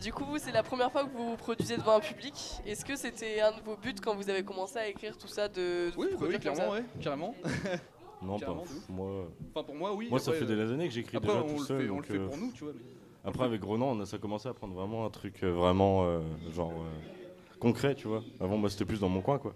du 0.00 0.14
coup, 0.14 0.24
vous, 0.24 0.38
c'est 0.38 0.52
la 0.52 0.62
première 0.62 0.90
fois 0.90 1.04
que 1.04 1.10
vous 1.10 1.30
vous 1.30 1.36
produisez 1.36 1.76
devant 1.76 1.96
un 1.96 2.00
public. 2.00 2.34
Est-ce 2.66 2.86
que 2.86 2.96
c'était 2.96 3.42
un 3.42 3.52
de 3.52 3.60
vos 3.60 3.76
buts 3.76 3.94
quand 4.02 4.14
vous 4.14 4.30
avez 4.30 4.42
commencé 4.42 4.78
à 4.78 4.86
écrire 4.88 5.18
tout 5.18 5.28
ça 5.28 5.48
de, 5.48 5.90
de 5.90 5.92
Oui, 5.98 6.08
vous 6.12 6.18
bah 6.18 6.26
oui, 6.30 6.38
clairement, 6.38 6.62
ça 6.62 6.70
ouais, 6.70 6.84
carrément. 7.02 7.34
Non, 8.24 8.38
pas. 8.38 8.56
Moi, 8.88 9.28
Enfin, 9.54 9.64
pour 9.64 9.74
moi, 9.74 9.92
oui. 9.94 10.08
moi 10.10 10.18
ça 10.18 10.32
fait 10.32 10.44
euh, 10.44 10.46
des 10.66 10.72
années 10.72 10.88
que 10.88 10.94
j'écris 10.94 11.18
déjà 11.18 11.34
on 11.34 11.42
tout 11.42 11.58
le 11.60 11.64
seul. 11.64 11.82
fait, 11.82 11.90
on 11.90 11.96
le 11.96 12.02
donc, 12.02 12.06
fait 12.06 12.18
pour 12.18 12.36
nous, 12.36 12.52
tu 12.52 12.64
vois. 12.64 12.72
mais- 12.74 13.28
Après, 13.28 13.44
avec 13.44 13.62
Ronan, 13.62 13.88
on 13.92 14.00
a, 14.00 14.06
ça 14.06 14.16
a 14.16 14.18
commencé 14.18 14.48
à 14.48 14.54
prendre 14.54 14.74
vraiment 14.74 15.04
un 15.06 15.10
truc 15.10 15.42
euh, 15.42 15.50
vraiment 15.52 16.04
euh, 16.04 16.20
genre 16.54 16.72
euh, 16.72 17.56
concret, 17.58 17.94
tu 17.94 18.08
vois. 18.08 18.22
Avant, 18.40 18.56
moi, 18.56 18.68
c'était 18.70 18.84
plus 18.84 19.00
dans 19.00 19.08
mon 19.08 19.20
coin, 19.20 19.38
quoi. 19.38 19.54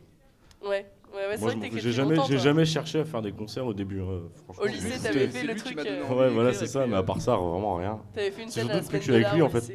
Ouais, 0.62 0.68
ouais, 1.14 1.26
ouais 1.28 1.36
c'est 1.36 1.56
Moi, 1.56 1.68
j'ai 1.74 1.92
jamais, 1.92 2.16
j'ai 2.28 2.38
jamais 2.38 2.64
cherché 2.64 3.00
à 3.00 3.04
faire 3.04 3.22
des 3.22 3.32
concerts 3.32 3.66
au 3.66 3.74
début. 3.74 4.00
euh, 4.00 4.20
franchement. 4.44 4.64
Au 4.64 4.66
lycée, 4.66 5.00
t'avais 5.02 5.28
fait 5.28 5.42
le 5.44 5.54
truc. 5.56 5.78
euh. 5.78 6.08
Ouais, 6.08 6.30
voilà, 6.30 6.52
c'est 6.52 6.66
ça, 6.66 6.86
mais 6.86 6.96
à 6.96 7.02
part 7.02 7.20
ça, 7.20 7.36
vraiment 7.36 7.76
rien. 7.76 8.00
T'avais 8.14 8.30
fait 8.30 8.42
une 8.42 8.50
scène 8.50 8.68
surtout 8.68 8.88
que 8.88 8.96
je 8.98 9.02
suis 9.02 9.14
avec 9.14 9.32
lui, 9.32 9.42
en 9.42 9.48
fait. 9.48 9.68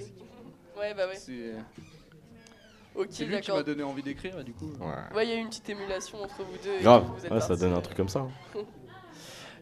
Ouais, 0.77 0.93
bah 0.93 1.07
ouais. 1.07 1.15
C'est 1.15 1.53
Ok, 2.93 3.07
c'est 3.12 3.24
lui 3.25 3.39
qui 3.39 3.51
m'a 3.51 3.63
donné 3.63 3.83
envie 3.83 4.03
d'écrire, 4.03 4.38
et 4.39 4.43
du 4.43 4.51
coup. 4.53 4.69
Ouais, 5.15 5.24
il 5.25 5.29
y 5.29 5.33
a 5.33 5.36
eu 5.38 5.39
une 5.39 5.48
petite 5.48 5.69
émulation 5.69 6.21
entre 6.21 6.43
vous 6.43 6.57
deux. 6.63 6.79
et 6.79 6.83
Grave, 6.83 7.05
vous 7.17 7.25
êtes 7.25 7.31
ouais, 7.31 7.39
ça 7.39 7.55
donne 7.55 7.74
un 7.74 7.79
truc 7.81 7.95
comme 7.95 8.10
ça. 8.10 8.19
hein. 8.19 8.29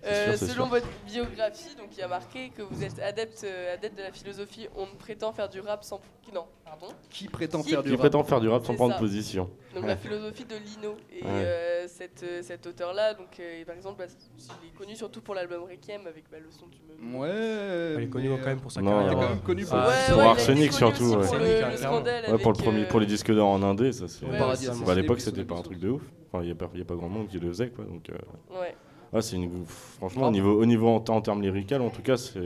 Euh, 0.05 0.37
sûr, 0.37 0.47
selon 0.47 0.65
sûr. 0.65 0.67
votre 0.67 0.87
biographie, 1.05 1.75
donc 1.75 1.87
il 1.93 1.99
y 1.99 2.01
a 2.01 2.07
marqué 2.07 2.49
que 2.49 2.61
vous 2.61 2.83
êtes 2.83 2.99
adepte, 2.99 3.41
euh, 3.43 3.73
adepte 3.73 3.97
de 3.97 4.03
la 4.03 4.11
philosophie. 4.11 4.67
On 4.75 4.85
ne 4.85 4.91
prétend 4.97 5.31
faire 5.33 5.49
du 5.49 5.59
rap 5.59 5.83
sans. 5.83 5.99
Non, 6.33 6.45
pardon. 6.63 6.87
Qui 7.09 7.27
prétend 7.27 7.61
Qui 7.61 7.71
faire 7.71 7.81
du 7.83 7.89
Qui 7.89 7.95
rap 7.95 7.99
prétend 8.01 8.23
faire 8.23 8.39
du 8.39 8.47
rap 8.47 8.65
sans 8.65 8.75
prendre 8.75 8.93
ça. 8.93 8.99
position. 8.99 9.49
Donc 9.73 9.83
Ouais. 9.83 9.89
la 9.89 9.97
philosophie 9.97 10.45
de 10.45 10.55
Lino. 10.55 10.95
Et 11.11 11.23
Ouais. 11.23 11.29
euh, 11.29 11.85
cette, 11.87 12.23
euh, 12.23 12.41
cet 12.43 12.65
auteur-là, 12.67 13.13
donc 13.15 13.27
euh, 13.39 13.65
par 13.65 13.75
exemple, 13.75 13.97
bah, 13.99 14.05
il 14.63 14.67
est 14.69 14.71
connu 14.77 14.95
surtout 14.95 15.21
pour 15.21 15.35
l'album 15.35 15.63
Requiem 15.63 16.07
avec 16.07 16.25
bah, 16.31 16.37
le 16.39 16.49
son 16.51 16.67
du 16.67 16.77
me. 16.87 17.17
Ouais. 17.17 17.95
Il 17.97 18.03
est 18.03 18.09
connu 18.09 18.29
quand 18.29 18.45
même 18.45 18.61
pour 18.61 18.71
sa 18.71 18.81
Non, 18.81 18.91
Il 18.91 18.93
est 18.93 19.09
carrière. 19.09 19.19
quand 19.27 19.29
même 19.35 19.41
connu 19.43 19.65
pour. 19.65 19.75
Ah, 19.75 19.87
ouais, 19.89 20.13
pour 20.13 20.21
a 20.21 20.29
Arsenic, 20.31 20.73
surtout. 20.73 21.07
Pour 21.09 21.17
le, 21.17 21.23
Arsenic, 21.23 21.71
le 21.71 21.77
scandale 21.77 22.23
Ouais, 22.31 22.37
pour, 22.37 22.51
le 22.51 22.57
avec, 22.57 22.63
premier, 22.63 22.83
euh, 22.83 22.87
pour 22.87 22.99
les 22.99 23.05
disques 23.05 23.31
d'or 23.33 23.49
en 23.49 23.61
indé, 23.63 23.91
ça 23.91 24.07
c'est. 24.07 24.25
Bah, 24.25 24.53
à 24.91 24.95
l'époque, 24.95 25.19
c'était 25.21 25.43
pas 25.43 25.55
un 25.55 25.61
truc 25.61 25.79
de 25.79 25.89
ouf. 25.89 26.01
Enfin, 26.31 26.43
il 26.43 26.45
n'y 26.45 26.51
a, 26.51 26.55
pas- 26.55 26.69
y 26.75 26.81
a 26.81 26.85
pas 26.85 26.93
grand 26.95 27.09
monde 27.09 27.27
qui 27.27 27.39
le 27.39 27.47
faisait, 27.49 27.69
quoi. 27.69 27.85
Donc, 27.85 28.07
Ouais. 28.51 28.75
Ouais, 29.13 29.21
c'est 29.21 29.35
une. 29.35 29.65
Franchement, 29.65 30.25
Ah. 30.25 30.29
au 30.29 30.31
niveau, 30.31 30.61
au 30.61 30.65
niveau 30.65 30.87
en, 30.89 31.03
en 31.09 31.21
termes 31.21 31.41
lyrical, 31.41 31.81
en 31.81 31.89
tout 31.89 32.01
cas, 32.01 32.17
c'est 32.17 32.39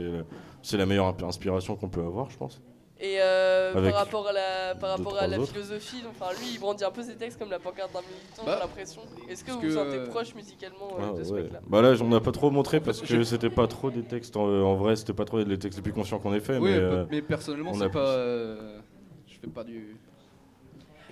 c'est 0.62 0.76
la 0.76 0.86
meilleure 0.86 1.14
inspiration 1.24 1.76
qu'on 1.76 1.88
peut 1.88 2.00
avoir, 2.02 2.30
je 2.30 2.36
pense. 2.38 2.60
Et 3.00 3.16
euh, 3.20 3.74
par 3.90 3.94
rapport 3.94 4.28
à 4.28 4.32
la, 4.32 4.74
par 4.76 4.96
deux, 4.96 5.02
rapport 5.02 5.18
à 5.18 5.26
trois 5.26 5.26
la 5.36 5.38
autres. 5.42 5.52
philosophie, 5.52 6.00
donc, 6.00 6.12
enfin, 6.18 6.32
lui 6.40 6.52
il 6.54 6.60
brandit 6.60 6.84
un 6.84 6.90
peu 6.90 7.02
ses 7.02 7.16
textes 7.16 7.38
comme 7.38 7.50
la 7.50 7.58
pancarte 7.58 7.92
d'un 7.92 8.00
militant, 8.00 8.44
Bah, 8.46 8.54
j'ai 8.54 8.60
l'impression. 8.60 9.02
Est-ce 9.28 9.44
que 9.44 9.50
vous 9.50 9.60
vous 9.60 9.70
sentez 9.72 9.96
euh, 9.96 10.06
proche 10.06 10.34
musicalement 10.34 10.88
euh, 10.98 11.10
Ah, 11.12 11.18
de 11.18 11.24
ce 11.24 11.32
ouais. 11.32 11.42
mec-là? 11.42 11.60
Bah 11.66 11.82
là, 11.82 11.94
on 12.00 12.08
n'a 12.08 12.20
pas 12.20 12.30
trop 12.32 12.50
montré 12.50 12.80
parce 12.80 13.00
que 13.02 13.22
c'était 13.24 13.50
pas 13.50 13.66
trop 13.66 13.90
des 13.90 14.04
textes. 14.04 14.36
En, 14.36 14.44
en 14.46 14.76
vrai, 14.76 14.96
c'était 14.96 15.12
pas 15.12 15.24
trop 15.26 15.38
les 15.40 15.58
textes 15.58 15.76
les 15.78 15.82
plus 15.82 15.92
conscients 15.92 16.18
qu'on 16.18 16.32
ait 16.32 16.40
fait. 16.40 16.56
Oui, 16.56 16.70
mais, 16.70 16.78
bah, 16.80 16.84
euh, 16.86 17.04
mais 17.10 17.20
personnellement, 17.20 17.72
on 17.74 17.78
c'est 17.78 17.90
pas. 17.90 17.98
euh, 18.06 18.78
Je 19.26 19.34
fais 19.38 19.48
pas 19.48 19.64
du. 19.64 19.96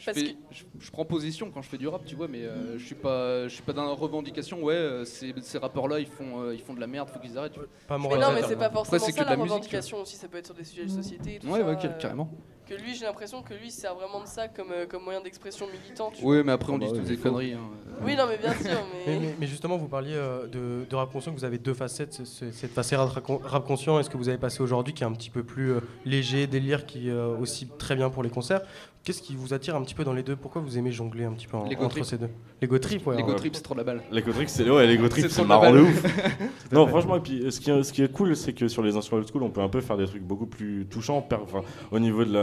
Je, 0.03 0.07
Parce 0.07 0.19
fais- 0.19 0.37
je, 0.51 0.65
je 0.81 0.91
prends 0.91 1.05
position 1.05 1.49
quand 1.53 1.63
je 1.63 1.69
fais 1.69 1.79
du 1.79 1.87
rap, 1.87 2.05
tu 2.05 2.17
vois, 2.17 2.27
mais 2.27 2.43
euh, 2.43 2.77
je 2.77 2.85
suis 2.85 2.97
pas, 2.97 3.45
je 3.47 3.55
suis 3.55 3.63
pas 3.63 3.73
dans 3.73 3.85
la 3.85 3.93
revendication. 3.93 4.61
Ouais, 4.61 4.75
euh, 4.75 5.05
ces, 5.05 5.33
ces 5.43 5.59
rappeurs-là, 5.59 6.01
ils 6.01 6.09
font, 6.09 6.43
euh, 6.43 6.55
ils 6.55 6.61
font 6.61 6.75
de 6.75 6.81
la 6.81 6.89
merde, 6.89 7.09
faut 7.09 7.21
qu'ils 7.21 7.39
arrêtent. 7.39 7.53
tu 7.53 7.61
vois. 7.61 7.69
Pas 7.87 7.99
Mais 7.99 8.19
non, 8.19 8.33
mais 8.35 8.43
c'est 8.43 8.57
pas 8.57 8.69
forcément 8.69 8.99
c'est 8.99 9.13
que 9.13 9.19
ça 9.19 9.25
la, 9.25 9.31
la 9.31 9.37
musique, 9.37 9.51
revendication 9.53 10.03
aussi, 10.03 10.17
ça 10.17 10.27
peut 10.27 10.39
être 10.39 10.47
sur 10.47 10.57
des 10.57 10.65
sujets 10.65 10.87
de 10.87 10.91
société. 10.91 11.39
Tout 11.39 11.47
Ouais, 11.47 11.61
ça, 11.61 11.67
ouais, 11.67 11.77
euh, 11.85 11.89
carrément. 12.01 12.29
Que 12.75 12.81
lui, 12.81 12.95
j'ai 12.95 13.05
l'impression 13.05 13.43
que 13.43 13.53
lui, 13.53 13.67
il 13.67 13.71
sert 13.71 13.95
vraiment 13.95 14.23
de 14.23 14.27
ça 14.27 14.49
comme, 14.49 14.71
euh, 14.73 14.87
comme 14.87 15.03
moyen 15.05 15.21
d'expression 15.21 15.67
militant. 15.67 16.11
tu 16.11 16.25
Oui, 16.25 16.43
mais 16.43 16.53
après, 16.53 16.73
on 16.73 16.77
Ah 16.77 16.79
bah 16.79 16.87
dit 16.87 16.93
ouais, 16.93 16.99
toutes 17.01 17.09
des 17.09 17.17
conneries. 17.19 17.53
hein. 17.53 17.59
Oui, 18.03 18.17
non, 18.17 18.25
mais 18.27 18.39
bien 18.39 18.53
sûr, 18.55 18.71
mais. 19.07 19.13
Mais, 19.13 19.19
mais- 19.21 19.35
mais 19.41 19.47
justement, 19.47 19.77
vous 19.77 19.89
parliez 19.89 20.15
euh, 20.15 20.47
de, 20.47 20.87
de 20.89 20.97
rap 20.97 21.13
conscient, 21.13 21.33
que 21.33 21.39
vous 21.39 21.45
avez 21.45 21.59
deux 21.59 21.75
facettes. 21.75 22.15
ce- 22.15 22.25
ce- 22.25 22.51
cette 22.51 22.73
facette 22.73 22.99
rap, 22.99 23.23
rap 23.45 23.67
conscient, 23.67 23.99
est-ce 24.01 24.09
que 24.09 24.17
vous 24.17 24.31
avez 24.31 24.39
passé 24.39 24.63
aujourd'hui, 24.63 24.95
qui 24.95 25.03
est 25.03 25.07
un 25.07 25.13
petit 25.13 25.29
peu 25.29 25.43
plus 25.43 25.73
euh, 25.73 25.81
léger, 26.07 26.47
délire, 26.47 26.87
qui 26.87 27.09
est 27.09 27.13
euh, 27.13 27.37
aussi 27.37 27.69
très 27.79 27.95
bien 27.95 28.09
pour 28.09 28.23
les 28.23 28.31
concerts 28.31 28.63
Qu'est-ce 29.05 29.21
qui 29.21 29.35
vous 29.35 29.53
attire 29.53 29.75
un 29.75 29.83
petit 29.83 29.97
peu 29.97 30.05
dans 30.05 30.13
les 30.13 30.23
deux? 30.23 30.37
Pourquoi 30.37 30.63
vous 30.63 30.79
aimez 30.79 30.93
jongler 30.93 31.25
un 31.25 31.33
petit 31.33 31.49
peu 31.49 31.57
en- 31.57 31.65
Les 31.67 31.75
entre 31.77 32.05
ces 32.05 32.19
deux? 32.19 32.29
Les 32.61 32.69
go 32.69 32.79
trip, 32.79 33.05
ouais. 33.05 33.17
Les 33.17 33.23
hein. 33.25 33.27
go 33.27 33.35
trips, 33.35 33.57
c'est 33.57 33.63
trop 33.63 33.75
de 33.75 33.81
la 33.81 33.85
balle. 33.85 34.01
L'ego 34.13 34.31
trip, 34.31 34.49
c'est 34.49 34.71
ouais, 34.71 34.87
l'ego 34.87 35.09
trip, 35.09 35.27
C'est 35.29 35.45
marrant 35.45 35.73
de 35.73 35.81
ouf. 35.81 36.05
non, 36.73 36.87
franchement, 36.87 37.17
et 37.17 37.21
puis 37.21 37.51
ce 37.51 37.59
qui, 37.59 37.73
est, 37.73 37.83
ce 37.83 37.93
qui 37.93 38.05
est 38.05 38.13
cool, 38.13 38.37
c'est 38.37 38.53
que 38.53 38.69
sur 38.69 38.81
les 38.81 38.95
instruments 38.97 39.19
old 39.23 39.29
school, 39.29 39.43
on 39.43 39.51
peut 39.51 39.61
un 39.61 39.69
peu 39.69 39.81
faire 39.81 39.97
des 39.97 40.07
trucs 40.07 40.23
beaucoup 40.23 40.47
plus 40.47 40.87
touchants. 40.89 41.27
enfin, 41.33 41.63
au 41.91 41.99
niveau 41.99 42.25
de 42.25 42.33
la, 42.33 42.39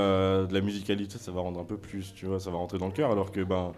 de 0.47 0.53
la 0.53 0.61
musicalité, 0.61 1.17
ça 1.17 1.31
va 1.31 1.41
rendre 1.41 1.59
un 1.59 1.63
peu 1.65 1.77
plus, 1.77 2.13
tu 2.15 2.25
vois, 2.25 2.39
ça 2.39 2.49
va 2.51 2.57
rentrer 2.57 2.77
dans 2.77 2.87
le 2.87 2.91
cœur. 2.93 3.11
Alors 3.11 3.31
que 3.31 3.41
ben, 3.43 3.71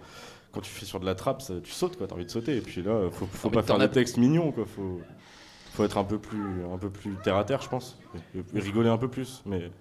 quand 0.52 0.62
tu 0.62 0.70
fais 0.72 0.86
sur 0.86 1.00
de 1.00 1.06
la 1.06 1.16
trappe, 1.16 1.42
ça- 1.42 1.62
tu 1.64 1.72
sautes, 1.72 1.98
quoi, 1.98 2.08
t'as 2.08 2.16
envie 2.16 2.26
de 2.26 2.32
sauter. 2.32 2.58
Et 2.58 2.62
puis 2.62 2.82
là, 2.84 3.10
faut, 3.12 3.26
faut 3.26 3.50
pas 3.50 3.64
faire 3.64 3.78
des 3.78 3.90
textes 3.90 4.18
mignons, 4.18 4.52
quoi. 4.52 4.66
Faut, 4.66 5.00
faut 5.74 5.84
être 5.86 5.98
un 5.98 6.04
peu 6.04 6.18
plus, 6.20 6.64
un 6.74 6.78
peu 6.78 6.90
plus 6.90 7.16
terre 7.24 7.38
à 7.38 7.44
terre, 7.46 7.62
je 7.62 7.70
pense, 7.70 7.98
et, 8.36 8.40
et 8.58 8.60
rigoler 8.60 8.90
un 8.90 8.98
peu 8.98 9.08
plus. 9.08 9.42
Mais 9.46 9.72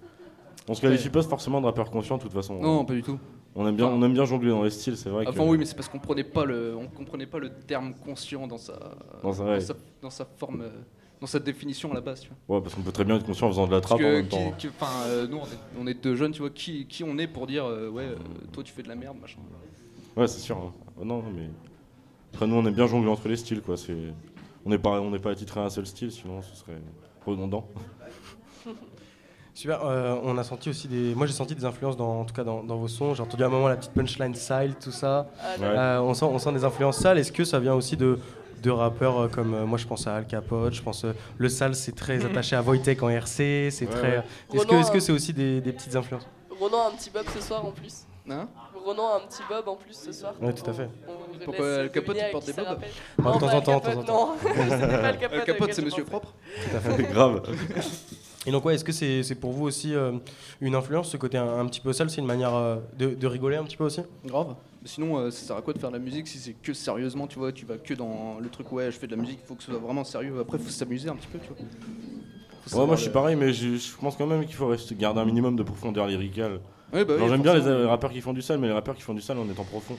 on 0.69 0.73
se 0.73 0.81
qualifie 0.81 1.09
pas 1.09 1.21
forcément 1.23 1.59
de 1.59 1.65
rappeur 1.65 1.89
conscient, 1.91 2.17
de 2.17 2.21
toute 2.21 2.31
façon. 2.33 2.59
Non, 2.61 2.85
pas 2.85 2.93
du 2.93 3.03
tout. 3.03 3.19
On 3.53 3.67
aime 3.67 3.75
bien, 3.75 3.87
Enfin- 3.87 3.95
on 3.97 4.03
aime 4.03 4.13
bien 4.13 4.23
jongler 4.23 4.49
dans 4.51 4.63
les 4.63 4.69
styles, 4.69 4.95
c'est 4.95 5.09
vrai. 5.09 5.25
Avant, 5.27 5.43
que, 5.45 5.49
oui, 5.49 5.57
mais 5.57 5.65
c'est 5.65 5.75
parce 5.75 5.89
qu'on 5.89 5.99
prenait 5.99 6.23
pas 6.23 6.45
le, 6.45 6.73
on 6.77 6.87
comprenait 6.87 7.25
pas 7.25 7.37
le 7.39 7.49
terme 7.51 7.93
conscient 7.95 8.47
dans 8.47 8.57
sa, 8.57 8.79
Dans 9.21 9.33
sa, 9.33 9.73
dans 10.01 10.09
sa 10.09 10.23
forme, 10.23 10.61
euh, 10.61 10.69
dans 11.21 11.27
sa 11.27 11.39
définition 11.39 11.91
à 11.91 11.93
la 11.95 12.01
base, 12.01 12.21
tu 12.21 12.29
vois. 12.47 12.57
Ouais, 12.57 12.63
parce 12.63 12.73
qu'on 12.75 12.81
peut 12.81 12.91
très 12.91 13.03
bien 13.05 13.15
être 13.15 13.25
conscient 13.25 13.45
en 13.47 13.51
faisant 13.51 13.67
de 13.67 13.71
la 13.71 13.79
trappe 13.79 13.99
en 13.99 14.01
que, 14.01 14.11
même 14.11 14.27
qui- 14.27 14.29
temps. 14.37 14.51
qui- 14.57 14.67
enfin, 14.69 14.87
euh, 15.07 15.27
nous, 15.27 15.37
on 15.37 15.43
est, 15.45 15.83
on 15.83 15.87
est 15.87 15.93
deux 16.03 16.15
jeunes, 16.15 16.31
tu 16.31 16.39
vois, 16.41 16.49
qui, 16.49 16.87
qui 16.87 17.03
on 17.03 17.17
est 17.19 17.27
pour 17.27 17.45
dire, 17.47 17.63
euh, 17.65 17.89
ouais, 17.89 18.03
euh, 18.05 18.15
toi, 18.51 18.63
tu 18.63 18.73
fais 18.73 18.81
de 18.81 18.87
la 18.89 18.95
merde, 18.95 19.17
machin. 19.21 19.37
Ouais, 20.17 20.27
c'est 20.27 20.39
sûr. 20.39 20.57
hein. 20.57 20.73
Ah 20.99 21.05
Non, 21.05 21.23
mais 21.33 21.47
après 22.33 22.47
nous, 22.47 22.55
on 22.55 22.65
aime 22.65 22.73
bien 22.73 22.87
jongler 22.87 23.09
entre 23.11 23.27
les 23.27 23.37
styles, 23.37 23.61
quoi. 23.61 23.77
C'est, 23.77 23.95
on 24.65 24.69
n'est 24.71 24.79
pas, 24.79 24.99
on 24.99 25.11
n'est 25.11 25.19
pas 25.19 25.31
attitré 25.31 25.59
à 25.59 25.63
un 25.65 25.69
seul 25.69 25.85
style, 25.85 26.11
sinon 26.11 26.41
ce 26.41 26.55
serait 26.55 26.81
redondant. 27.25 27.67
Super. 29.53 29.85
euh, 29.85 30.15
on 30.23 30.37
a 30.37 30.43
senti 30.43 30.69
aussi 30.69 30.87
des. 30.87 31.13
Moi, 31.13 31.27
j'ai 31.27 31.33
senti 31.33 31.53
des 31.53 31.65
influences 31.65 31.97
dans, 31.97 32.21
en 32.21 32.25
tout 32.25 32.33
cas 32.33 32.43
dans, 32.43 32.63
dans 32.63 32.77
vos 32.77 32.87
sons. 32.87 33.13
J'ai 33.13 33.21
entendu 33.21 33.43
à 33.43 33.47
un 33.47 33.49
moment 33.49 33.67
la 33.67 33.75
petite 33.75 33.91
punchline 33.91 34.33
sale, 34.33 34.75
tout 34.79 34.91
ça. 34.91 35.29
Ah, 35.39 35.59
Ouais. 35.59 35.65
Euh, 35.67 36.01
on 36.01 36.13
sent, 36.13 36.25
on 36.25 36.39
sent 36.39 36.53
des 36.53 36.63
influences 36.63 36.97
sales. 36.97 37.17
Est-ce 37.19 37.31
que 37.33 37.43
ça 37.43 37.59
vient 37.59 37.75
aussi 37.75 37.97
de 37.97 38.17
de 38.61 38.69
rappeurs 38.71 39.17
euh, 39.21 39.27
comme 39.27 39.53
euh, 39.53 39.65
moi 39.65 39.77
je 39.77 39.87
pense 39.87 40.07
à 40.07 40.15
Al 40.15 40.25
Capote, 40.27 40.73
je 40.73 40.81
pense 40.81 41.03
euh, 41.05 41.13
le 41.37 41.49
sale 41.49 41.75
c'est 41.75 41.95
très 41.95 42.23
attaché 42.25 42.55
à 42.55 42.61
Wojtek 42.61 43.01
en 43.03 43.09
RC, 43.09 43.69
c'est 43.71 43.85
Ouais, 43.85 43.91
très. 43.91 44.17
ouais. 44.17 44.23
Est-ce 44.53 44.65
que 44.65 44.75
est-ce 44.75 44.91
que 44.91 44.99
c'est 44.99 45.11
aussi 45.11 45.33
des, 45.33 45.61
des 45.61 45.71
petites 45.73 45.95
influences? 45.95 46.27
Ronan 46.59 46.85
a 46.85 46.87
un 46.89 46.91
petit 46.95 47.09
bob 47.09 47.25
ce 47.33 47.41
soir 47.41 47.65
en 47.65 47.71
plus. 47.71 48.03
Hein? 48.29 48.47
Ronan 48.85 49.13
a 49.13 49.15
un 49.17 49.27
petit 49.27 49.41
bob 49.49 49.67
en 49.67 49.75
plus 49.75 49.93
ce 49.95 50.11
soir. 50.11 50.33
Ouais, 50.39 50.53
tout 50.53 50.69
à 50.69 50.73
fait. 50.73 50.89
On- 51.07 51.43
Pourquoi 51.43 51.75
Al 51.79 51.91
Capote, 51.91 52.17
il 52.19 52.31
porte 52.31 52.49
à 52.49 52.51
des 52.51 52.61
bobs? 52.61 52.79
Bah, 53.17 53.31
de 53.33 53.39
temps 53.39 53.47
en 53.53 53.61
temps, 53.61 53.77
de 53.79 53.83
temps 53.93 53.99
en 53.99 54.03
temps. 54.03 54.27
Non, 54.27 54.35
c'était 54.69 54.87
pas 54.87 55.07
Al 55.07 55.43
Capote. 55.45 55.73
C'est 55.73 55.81
Monsieur. 55.83 56.03
Propre. 56.05 56.33
Grave. 57.11 57.41
Et 58.47 58.51
donc 58.51 58.65
ouais, 58.65 58.73
est-ce 58.73 58.83
que 58.83 58.91
c'est 58.91 59.35
pour 59.35 59.51
vous 59.51 59.65
aussi 59.65 59.93
euh, 59.93 60.13
une 60.61 60.73
influence, 60.73 61.09
ce 61.09 61.17
côté 61.17 61.37
un, 61.37 61.59
un 61.59 61.65
petit 61.67 61.79
peu 61.79 61.93
sale, 61.93 62.09
c'est 62.09 62.21
une 62.21 62.27
manière 62.27 62.55
euh, 62.55 62.77
de, 62.97 63.09
de 63.09 63.27
rigoler 63.27 63.55
un 63.57 63.63
petit 63.63 63.77
peu 63.77 63.83
aussi? 63.83 64.01
Grave. 64.25 64.55
Sinon, 64.83 65.19
euh, 65.19 65.29
ça 65.29 65.45
sert 65.45 65.55
à 65.57 65.61
quoi 65.61 65.73
de 65.75 65.79
faire 65.79 65.91
de 65.91 65.97
la 65.97 66.01
musique 66.01 66.27
si 66.27 66.39
c'est 66.39 66.53
que 66.53 66.73
sérieusement, 66.73 67.27
tu 67.27 67.37
vois, 67.37 67.51
tu 67.51 67.67
vas 67.67 67.77
que 67.77 67.93
dans 67.93 68.39
le 68.39 68.49
truc, 68.49 68.71
ouais, 68.71 68.91
je 68.91 68.97
fais 68.97 69.05
de 69.05 69.15
la 69.15 69.21
musique, 69.21 69.39
il 69.43 69.47
faut 69.47 69.53
que 69.53 69.61
ce 69.61 69.69
soit 69.69 69.79
vraiment 69.79 70.03
sérieux. 70.03 70.39
Après, 70.39 70.57
faut 70.57 70.71
s'amuser 70.71 71.07
un 71.09 71.15
petit 71.15 71.27
peu, 71.27 71.37
tu 71.37 71.49
vois. 71.49 72.79
Ouais, 72.79 72.87
moi 72.87 72.95
je 72.95 73.01
suis 73.03 73.11
pareil, 73.11 73.35
mais 73.35 73.53
je, 73.53 73.75
je 73.77 73.95
pense 73.99 74.15
quand 74.15 74.25
même 74.27 74.45
qu'il 74.45 74.55
faut 74.55 74.67
rester, 74.67 74.95
garder 74.95 75.19
un 75.19 75.25
minimum 75.25 75.55
de 75.55 75.63
profondeur 75.63 76.07
lyricale. 76.07 76.61
Ouais, 76.93 77.05
bah 77.05 77.13
oui, 77.19 77.25
j'aime 77.29 77.41
bien 77.43 77.53
les 77.53 77.85
rappeurs 77.85 78.11
qui 78.11 78.21
font 78.21 78.33
du 78.33 78.41
sale, 78.41 78.57
mais 78.59 78.67
les 78.67 78.73
rappeurs 78.73 78.95
qui 78.95 79.01
font 79.01 79.13
du 79.13 79.21
sale 79.21 79.37
en 79.37 79.47
étant 79.49 79.63
profond. 79.63 79.95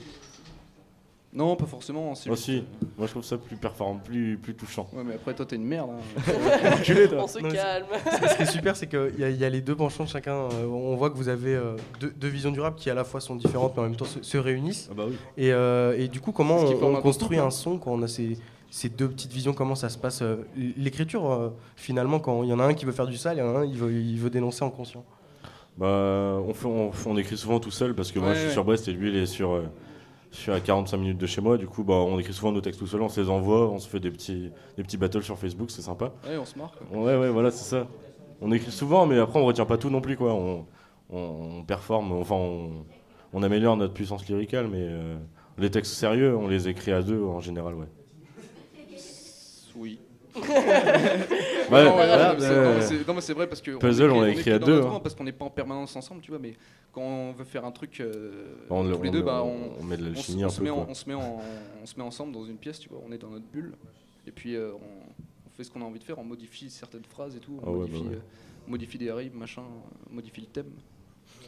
Non, 1.35 1.55
pas 1.55 1.65
forcément. 1.65 2.13
c'est 2.13 2.29
Aussi, 2.29 2.63
moi 2.95 3.07
je 3.07 3.11
trouve 3.11 3.23
ça 3.23 3.37
plus 3.39 3.55
performant, 3.55 3.99
plus, 4.03 4.37
plus 4.37 4.53
touchant. 4.53 4.87
Ouais, 4.93 5.03
mais 5.03 5.15
après, 5.15 5.33
toi, 5.33 5.45
t'es 5.47 5.55
une 5.55 5.65
merde. 5.65 5.89
hein. 5.91 6.21
Enculé, 6.79 7.07
toi. 7.07 7.23
On 7.23 7.27
se 7.27 7.39
Non, 7.39 7.49
calme. 7.49 7.85
Ce 8.29 8.35
qui 8.37 8.43
est 8.43 8.51
super, 8.51 8.75
c'est 8.75 8.85
qu'il 8.87 9.15
y, 9.17 9.23
a- 9.23 9.29
il 9.31 9.37
y 9.37 9.43
a 9.43 9.49
les 9.49 9.61
deux 9.61 9.75
penchants 9.75 10.03
de 10.03 10.09
chacun. 10.09 10.35
Euh, 10.35 10.65
on 10.67 10.95
voit 10.95 11.09
que 11.09 11.17
vous 11.17 11.29
avez 11.29 11.55
euh, 11.55 11.75
deux, 11.99 12.11
deux 12.15 12.27
visions 12.27 12.51
du 12.51 12.59
rap 12.61 12.75
qui 12.75 12.89
à 12.91 12.93
la 12.93 13.03
fois 13.03 13.19
sont 13.19 13.35
différentes, 13.35 13.73
mais 13.75 13.79
en 13.81 13.85
même 13.85 13.95
temps 13.95 14.05
se, 14.05 14.21
se 14.21 14.37
réunissent. 14.37 14.89
Ah 14.91 14.93
bah 14.95 15.05
oui. 15.07 15.15
Et, 15.37 15.51
euh, 15.51 15.97
et 15.97 16.07
du 16.07 16.19
coup, 16.21 16.31
comment 16.33 16.63
qui 16.65 16.75
on, 16.79 16.95
construit 17.01 17.39
un 17.39 17.49
son 17.49 17.79
quand 17.79 17.91
on 17.93 18.03
a 18.03 18.07
ces, 18.07 18.37
ces 18.69 18.89
deux 18.89 19.09
petites 19.09 19.33
visions? 19.33 19.53
Comment 19.53 19.73
ça 19.75 19.89
se 19.89 19.97
passe 19.97 20.21
euh, 20.21 20.35
L'écriture, 20.77 21.31
euh, 21.31 21.49
finalement, 21.75 22.19
quand 22.19 22.43
il 22.43 22.49
y 22.49 22.53
en 22.53 22.59
a 22.59 22.63
un 22.65 22.75
qui 22.75 22.85
veut 22.85 22.91
faire 22.91 23.07
du 23.07 23.17
sale, 23.17 23.37
il 23.37 23.39
y 23.39 23.43
en 23.43 23.55
a 23.55 23.59
un 23.61 23.65
il 23.65 23.75
veut, 23.77 23.91
il 23.91 24.19
veut 24.19 24.29
dénoncer 24.29 24.63
en 24.63 24.69
conscient? 24.69 25.03
Bah, 25.79 26.37
on, 26.47 26.53
fait, 26.53 26.67
on, 26.67 26.91
on 27.07 27.17
écrit 27.17 27.37
souvent 27.37 27.59
tout 27.59 27.71
seul 27.71 27.95
parce 27.95 28.11
que 28.11 28.19
moi 28.19 28.29
Ouais, 28.29 28.33
je 28.35 28.39
suis 28.41 28.47
ouais. 28.49 28.53
sur 28.53 28.63
Brest 28.63 28.87
et 28.87 28.91
lui 28.91 29.09
il 29.09 29.15
est 29.17 29.25
sur. 29.25 29.59
Je 30.33 30.37
suis 30.37 30.51
à 30.51 30.59
45 30.59 30.97
minutes 30.97 31.17
de 31.17 31.25
chez 31.27 31.39
moi, 31.41 31.57
du 31.57 31.67
coup 31.67 31.83
bah, 31.83 31.93
on 31.93 32.19
écrit 32.19 32.33
souvent 32.33 32.51
nos 32.51 32.59
textes 32.59 32.79
tout 32.79 32.87
seul, 32.87 33.01
on 33.01 33.07
se 33.09 33.21
les 33.21 33.29
envoie, 33.29 33.69
on 33.69 33.79
se 33.79 33.87
fait 33.87 33.99
des 34.01 34.11
petits, 34.11 34.51
des 34.75 34.83
petits 34.83 34.97
battles 34.97 35.23
sur 35.23 35.37
Facebook, 35.37 35.71
c'est 35.71 35.81
sympa. 35.83 36.11
Ouais, 36.27 36.37
on 36.37 36.45
se 36.45 36.57
marre. 36.57 36.73
quoi. 36.73 36.97
Ouais, 36.99 37.15
ouais, 37.17 37.29
voilà, 37.29 37.51
c'est 37.51 37.63
ça. 37.69 37.87
On 38.41 38.51
écrit 38.51 38.71
souvent, 38.71 39.05
mais 39.05 39.17
après 39.19 39.39
on 39.39 39.45
retient 39.45 39.65
pas 39.65 39.77
tout 39.77 39.89
non 39.89 40.01
plus, 40.01 40.17
quoi. 40.17 40.33
On, 40.33 40.65
on, 41.09 41.19
on 41.59 41.63
performe, 41.63 42.11
enfin 42.13 42.35
on, 42.35 42.85
on 43.31 43.43
améliore 43.43 43.77
notre 43.77 43.93
puissance 43.93 44.27
lyricale, 44.27 44.67
mais 44.67 44.81
euh, 44.81 45.15
les 45.57 45.69
textes 45.69 45.93
sérieux, 45.93 46.35
on 46.35 46.47
les 46.47 46.67
écrit 46.67 46.91
à 46.91 47.01
deux 47.01 47.21
en 47.23 47.39
général, 47.39 47.75
ouais. 47.75 47.87
Oui. 49.75 49.99
Ouais, 51.73 51.83
non, 51.83 51.89
ouais, 51.89 51.95
voilà, 52.07 52.27
non, 52.33 52.39
mais 52.39 52.39
c'est- 52.41 52.53
vrai 53.33 53.47
parce 53.47 53.61
que. 53.61 53.71
Puzzle, 53.77 54.11
on 54.11 54.21
l'a 54.21 54.29
écrit 54.29 54.51
à 54.51 54.59
deux, 54.59 54.81
hein. 54.81 54.99
Parce 55.01 55.15
qu'on 55.15 55.23
n'est 55.23 55.31
pas 55.31 55.45
en 55.45 55.49
permanence 55.49 55.95
ensemble, 55.95 56.21
tu 56.21 56.31
vois, 56.31 56.39
mais 56.39 56.53
quand 56.91 57.01
on 57.01 57.31
veut 57.33 57.43
faire 57.45 57.65
un 57.65 57.71
truc 57.71 57.99
euh, 57.99 58.55
le- 58.83 58.95
tous 58.95 59.01
les 59.03 59.09
deux, 59.11 59.21
bah, 59.21 59.41
on, 59.43 59.71
on, 59.79 59.83
met 59.83 59.97
de 59.97 60.03
on, 60.03 60.05
se- 60.05 60.13
l'alchimie 60.15 60.43
on 60.43 60.47
un 60.47 60.49
se 60.49 60.57
peu, 60.59 60.63
met 60.63 60.71
on 60.71 60.93
se 60.95 61.09
ensemble 62.03 62.33
dans 62.33 62.45
une 62.45 62.57
pièce, 62.57 62.79
tu 62.79 62.89
vois, 62.89 62.99
on 63.07 63.11
est 63.11 63.17
dans 63.17 63.29
notre 63.29 63.45
bulle, 63.45 63.73
et 64.27 64.31
puis 64.31 64.55
euh, 64.55 64.71
on, 64.73 65.49
fait 65.55 65.63
ce 65.63 65.71
qu'on 65.71 65.81
a 65.81 65.85
envie 65.85 65.99
de 65.99 66.03
faire, 66.03 66.17
on 66.19 66.23
modifie 66.23 66.69
certaines 66.69 67.05
phrases 67.05 67.35
et 67.35 67.39
tout, 67.39 67.59
on 67.61 67.67
Ah 67.67 67.69
modifie, 67.71 68.03
bah 68.03 68.09
euh, 68.13 68.19
modifie 68.67 68.97
des 68.97 69.11
rimes, 69.11 69.33
machin, 69.35 69.61
on 70.09 70.15
modifie 70.15 70.41
le 70.41 70.47
thème. 70.47 70.71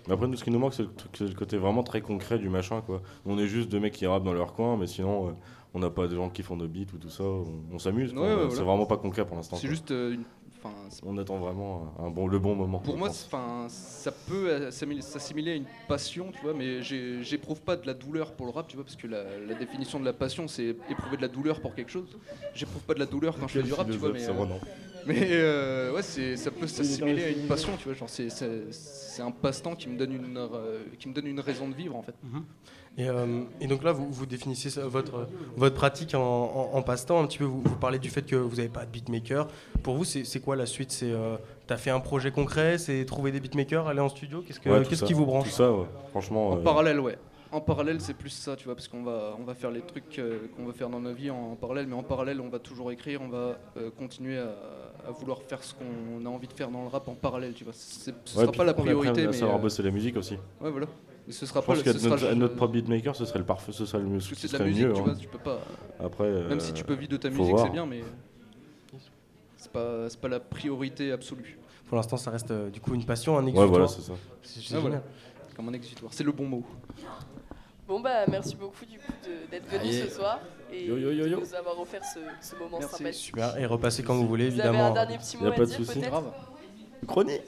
Mais 0.08 0.14
après, 0.14 0.28
nous, 0.28 0.36
ce 0.38 0.44
qui 0.44 0.52
nous 0.52 0.60
manque, 0.60 0.74
c'est 0.74 0.84
le, 0.84 1.34
côté 1.34 1.58
vraiment 1.58 1.84
très 1.84 2.02
concret 2.02 2.38
du 2.38 2.50
machin, 2.50 2.82
quoi. 2.82 3.02
On 3.26 3.38
est 3.38 3.48
juste 3.48 3.70
deux 3.70 3.80
mecs 3.80 3.94
qui 3.94 4.06
rappent 4.06 4.24
dans 4.24 4.34
leur 4.34 4.54
coin, 4.54 4.78
mais 4.78 4.88
sinon, 4.88 5.30
euh, 5.30 5.32
on 5.74 5.80
n'a 5.80 5.90
pas 5.90 6.08
de 6.08 6.16
gens 6.16 6.30
qui 6.30 6.44
font 6.44 6.58
de 6.58 6.68
beats 6.68 6.94
ou 6.94 6.98
tout 6.98 7.10
ça. 7.10 7.24
On, 7.24 7.46
on 7.74 7.80
s'amuse. 7.80 8.14
Ouais, 8.14 8.20
ouais, 8.22 8.50
C'est 8.52 8.62
vraiment 8.64 8.86
pas 8.86 8.98
concret 8.98 9.26
pour 9.26 9.36
l'instant. 9.36 9.56
C'est 9.58 9.68
juste 9.68 9.92
euh, 9.92 10.14
une. 10.14 10.24
Enfin, 10.58 10.74
c'est- 10.90 11.02
On 11.06 11.16
attend 11.18 11.38
vraiment 11.38 11.94
un 12.00 12.10
bon, 12.10 12.28
le 12.28 12.40
bon 12.40 12.56
moment. 12.56 12.80
pour 12.80 12.98
moi, 12.98 13.10
enfin, 13.10 13.66
ça 13.70 14.12
peut 14.12 14.72
s'assimiler- 14.72 15.52
à 15.52 15.56
une 15.56 15.66
passion, 15.88 16.32
tu 16.32 16.42
vois, 16.42 16.54
mais 16.56 16.82
j'éprouve 16.82 17.62
pas 17.62 17.76
de 17.76 17.86
la 17.86 17.94
douleur 17.94 18.32
pour 18.34 18.48
le 18.48 18.52
rap, 18.52 18.68
tu 18.68 18.76
vois, 18.76 18.84
parce 18.84 18.96
que 18.96 19.06
la, 19.08 19.24
la 19.48 19.54
définition 19.54 20.00
de 20.00 20.06
la 20.06 20.14
passion, 20.14 20.48
c'est 20.48 20.76
éprouver 20.90 21.18
de 21.18 21.22
la 21.22 21.28
douleur 21.28 21.62
pour 21.62 21.76
quelque 21.76 21.92
chose. 21.92 22.18
J'éprouve 22.56 22.82
pas 22.84 22.94
de 22.96 23.00
la 23.00 23.06
douleur 23.06 23.38
quand 23.40 23.48
je 23.48 23.60
fais 23.60 23.64
du 23.64 23.74
rap, 23.74 23.90
tu 23.90 23.98
vois, 23.98 24.12
mais. 24.12 24.26
Mais 25.06 25.28
euh, 25.32 25.94
ouais, 25.94 26.02
ça 26.02 26.52
peut 26.52 26.68
s'assimiler 26.68 27.24
à 27.24 27.30
une 27.30 27.48
passion, 27.48 27.72
tu 27.78 27.86
vois, 27.86 27.94
genre 27.94 28.10
c'est- 28.10 29.22
un 29.22 29.32
passe-temps 29.32 29.76
qui 29.76 29.88
me 29.90 29.98
donne 29.98 30.12
une 30.14 30.38
euh, 30.38 30.80
qui 31.00 31.08
me 31.08 31.14
donne 31.14 31.28
une 31.28 31.40
raison 31.40 31.70
de 31.70 31.74
vivre 31.76 31.96
en 31.96 32.02
fait. 32.02 32.16
Et, 32.98 33.10
euh, 33.10 33.42
et 33.60 33.68
donc 33.68 33.84
là, 33.84 33.92
vous, 33.92 34.08
vous 34.10 34.26
définissez 34.26 34.70
votre, 34.82 35.28
votre 35.58 35.76
pratique 35.76 36.16
en, 36.16 36.20
en- 36.22 36.70
en 36.78 36.82
passe-temps 36.82 37.20
un 37.22 37.28
petit 37.28 37.38
peu. 37.40 37.44
Vous, 37.44 37.62
vous 37.64 37.76
parlez 37.76 38.00
du 38.00 38.10
fait 38.10 38.22
que 38.26 38.36
vous 38.38 38.56
n'avez 38.56 38.70
pas 38.70 38.86
de 38.86 38.90
beatmaker. 38.92 39.48
Pour 39.84 39.96
vous, 39.96 40.06
c'est 40.06 40.40
quoi 40.40 40.56
la 40.56 40.66
suite? 40.66 40.92
C'est 40.92 41.12
euh, 41.12 41.36
T'as 41.68 41.76
fait 41.78 41.90
un 41.90 42.00
projet 42.00 42.32
concret 42.32 42.78
C'est 42.78 43.04
trouver 43.06 43.32
des 43.32 43.40
beatmakers, 43.42 43.88
aller 43.88 44.00
en 44.00 44.08
studio? 44.10 44.44
Qu'est-ce 44.48 44.60
que- 44.62 44.70
Ouais, 44.70 44.84
qu'est-ce 44.84 45.04
qui 45.04 45.14
vous 45.14 45.22
Tout 45.22 45.26
branche 45.28 45.50
ça, 45.50 45.72
ouais. 45.72 45.86
franchement. 46.12 46.50
En 46.52 46.58
euh, 46.58 46.62
parallèle, 46.64 47.00
ouais. 47.02 47.18
En 47.56 47.62
parallèle, 47.62 48.02
c'est 48.02 48.14
plus 48.14 48.32
ça, 48.32 48.58
tu 48.58 48.66
vois, 48.66 48.76
parce 48.76 48.90
qu'on 48.90 49.02
va, 49.04 49.34
on 49.40 49.44
va 49.44 49.54
faire 49.56 49.72
les 49.72 49.80
trucs 49.80 50.20
euh, 50.20 50.40
qu'on 50.58 50.66
va 50.66 50.74
faire 50.74 50.90
dans 50.90 51.00
nos 51.00 51.14
vies 51.14 51.30
en, 51.32 51.52
en 51.54 51.56
parallèle, 51.56 51.88
mais 51.88 51.96
en 51.96 52.04
parallèle, 52.04 52.42
on 52.42 52.50
va 52.50 52.60
toujours 52.60 52.92
écrire, 52.92 53.22
on 53.22 53.30
va 53.30 53.58
euh, 53.78 53.90
continuer 53.98 54.38
à, 54.38 54.54
à 55.08 55.12
vouloir 55.12 55.42
faire 55.42 55.64
ce 55.64 55.74
qu'on 55.74 56.26
a 56.26 56.28
envie 56.30 56.50
de 56.50 56.54
faire 56.54 56.70
dans 56.70 56.82
le 56.82 56.90
rap 56.90 57.08
en 57.08 57.14
parallèle, 57.16 57.54
tu 57.54 57.64
vois. 57.64 57.72
Ce 57.72 58.10
ouais, 58.10 58.16
sera 58.26 58.52
pas 58.52 58.66
la 58.66 58.74
priorité, 58.74 59.26
mais 59.26 59.32
savoir 59.32 59.58
euh, 59.58 59.62
bosser 59.62 59.84
la 59.84 59.92
musique 59.92 60.18
aussi. 60.18 60.34
ouais, 60.60 60.70
voilà. 60.70 60.88
Mais 61.28 61.32
ce 61.34 61.46
sera 61.46 61.62
Je 61.62 61.66
pas. 61.66 61.72
pense 61.72 61.78
le- 61.78 61.84
qu'être 61.84 61.94
ce 61.98 62.00
sera 62.04 62.16
notre, 62.18 62.30
le- 62.30 62.36
notre 62.36 62.56
propre 62.58 62.74
beatmaker, 62.74 63.16
ce 63.16 63.24
serait 63.24 63.40
le 63.40 63.46
parfait, 63.46 63.72
ce 63.72 63.86
serait 63.86 64.04
le 64.04 64.10
mieux. 64.10 64.18
parce 64.18 64.30
que 64.30 64.36
ce 64.36 64.48
c'est 64.50 64.54
de 64.58 64.62
la 64.62 64.66
musique, 64.70 64.86
mieux, 64.88 64.94
tu 64.94 65.00
hein. 65.00 65.04
vois. 65.06 65.16
Tu 65.16 65.28
peux 65.30 65.38
pas. 65.40 65.60
Après, 66.04 66.30
Même 66.30 66.60
si 66.60 66.74
tu 66.74 66.84
peux 66.84 66.94
vivre 66.96 67.12
de 67.12 67.18
ta 67.18 67.30
musique, 67.30 67.58
c'est 67.58 67.70
bien, 67.70 67.86
mais 67.86 68.02
c'est 69.56 69.72
pas, 69.72 70.10
c'est 70.10 70.20
pas 70.20 70.28
la 70.28 70.42
priorité 70.42 71.14
absolue. 71.14 71.58
Pour 71.88 71.96
l'instant, 71.96 72.18
ça 72.18 72.32
reste 72.32 72.52
euh, 72.52 72.70
du 72.70 72.82
coup 72.82 72.94
une 72.96 73.06
passion, 73.06 73.38
un 73.38 73.44
Ouais, 73.44 73.50
exutoire. 73.52 73.70
voilà, 73.70 73.88
c'est 73.88 74.02
ça. 74.02 74.14
C'est 74.44 74.76
Ah, 74.76 74.80
voilà. 74.82 75.02
Comme 75.56 75.70
un 75.70 75.74
exutoire, 75.74 76.12
c'est 76.14 76.26
le 76.26 76.34
bon 76.34 76.48
mot. 76.48 76.66
Bon 77.88 78.00
bah 78.00 78.26
merci 78.30 78.56
beaucoup 78.56 78.84
du 78.86 78.98
coup 78.98 79.12
d'être 79.52 79.68
venu 79.70 79.80
Allez. 79.80 80.02
ce 80.02 80.16
soir 80.16 80.40
et 80.74 80.86
Yo, 80.86 80.98
yo, 80.98 81.12
yo, 81.12 81.28
yo. 81.28 81.36
de 81.38 81.42
nous 81.42 81.54
avoir 81.56 81.80
offert 81.80 82.02
ce, 82.04 82.20
ce 82.42 82.56
moment 82.56 82.78
Merci. 82.80 82.96
sympathique. 82.98 83.20
Super. 83.26 83.58
Et 83.60 83.66
repassez 83.68 84.02
quand 84.02 84.16
vous 84.16 84.28
voulez, 84.28 84.50
Vous 84.50 84.60
avez 84.60 84.70
évidemment. 84.70 84.90
un 84.90 84.94
dernier 84.94 85.18
petit 85.20 85.38
Y 85.38 85.42
mot 85.42 85.46
a 85.46 85.50
à 85.50 85.52
pas 85.52 85.62
de 85.62 85.66
dire 85.66 85.76
souci. 85.78 86.00
peut-être 86.00 86.10
Grave. 86.10 86.32
Chronique 87.08 87.42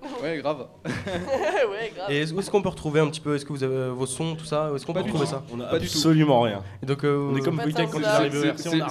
Ouais, 0.22 0.38
grave. 0.38 0.68
Ouais 0.86 1.92
grave. 1.94 2.10
Et 2.10 2.20
est-ce 2.20 2.32
est-ce 2.34 2.50
qu'on 2.50 2.62
peut 2.62 2.68
retrouver 2.68 3.00
un 3.00 3.08
petit 3.08 3.20
peu 3.20 3.34
Est-ce 3.34 3.44
que 3.44 3.52
vous 3.52 3.64
avez 3.64 3.74
euh, 3.74 3.90
vos 3.90 4.06
sons, 4.06 4.36
tout 4.36 4.44
ça 4.44 4.70
Est-ce 4.74 4.86
qu'on 4.86 4.92
peut 4.94 5.00
retrouver 5.00 5.24
tout. 5.24 5.30
ça 5.30 5.42
On 5.52 5.60
a 5.60 5.64
Pas 5.66 5.76
absolument 5.76 6.40
rien. 6.42 6.62
Et 6.82 6.86
donc, 6.86 7.04
euh, 7.04 7.28
On 7.32 7.36
est 7.36 7.40
comme 7.40 7.58
Weekend 7.58 7.90
quand 7.90 7.98
il 7.98 8.04
arrive 8.04 8.32
on 8.34 8.40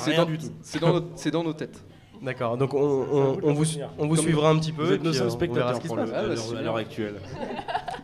rien 0.10 0.25
du 0.25 0.38
tout. 0.38 0.51
c'est 0.62 0.79
dans, 0.79 0.94
nos- 0.94 1.08
c'est 1.15 1.32
dans 1.32 1.44
nos 1.44 1.53
têtes. 1.53 1.82
D'accord. 2.22 2.58
Donc 2.58 2.74
on, 2.74 2.77
on- 2.79 3.39
on 3.41 3.53
vous, 3.53 3.65
on 3.98 4.08
vous 4.08 4.15
Comme- 4.15 4.24
suivra 4.25 4.50
un 4.50 4.60
petit 4.60 4.74
peu. 4.74 4.84
Vous 4.84 4.91
êtes 4.94 5.01
nos 5.03 5.10
euh, 5.12 5.13
seuls 5.13 5.32
spectateurs 5.32 5.79
Ah, 5.89 5.96
bah, 6.06 6.13
à 6.58 6.62
l'heure 6.62 6.75
actuelle. 6.75 7.15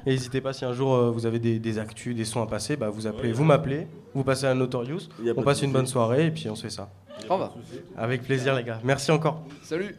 Et 0.05 0.11
n'hésitez 0.11 0.39
pas 0.41 0.53
si 0.53 0.65
un 0.65 0.73
jour 0.73 0.93
euh, 0.93 1.09
vous 1.11 1.25
avez 1.25 1.39
des, 1.39 1.57
des 1.59 1.79
actus, 1.79 2.15
des 2.15 2.25
sons 2.25 2.41
à 2.41 2.47
passer, 2.47 2.75
bah, 2.75 2.89
vous 2.89 3.07
appelez, 3.07 3.31
vous 3.31 3.43
m'appelez, 3.43 3.87
vous 4.13 4.23
passez 4.23 4.45
à 4.45 4.53
Notorious, 4.53 5.09
on 5.35 5.41
passe 5.41 5.61
une 5.63 5.71
bonne 5.71 5.87
soirée 5.87 6.27
et 6.27 6.31
puis 6.31 6.49
on 6.49 6.55
se 6.55 6.63
fait 6.63 6.69
ça. 6.69 6.89
Grave. 7.27 7.49
Avec 7.97 8.23
plaisir 8.23 8.55
les 8.55 8.63
gars. 8.63 8.79
Merci 8.83 9.11
encore. 9.11 9.43
Salut. 9.63 9.95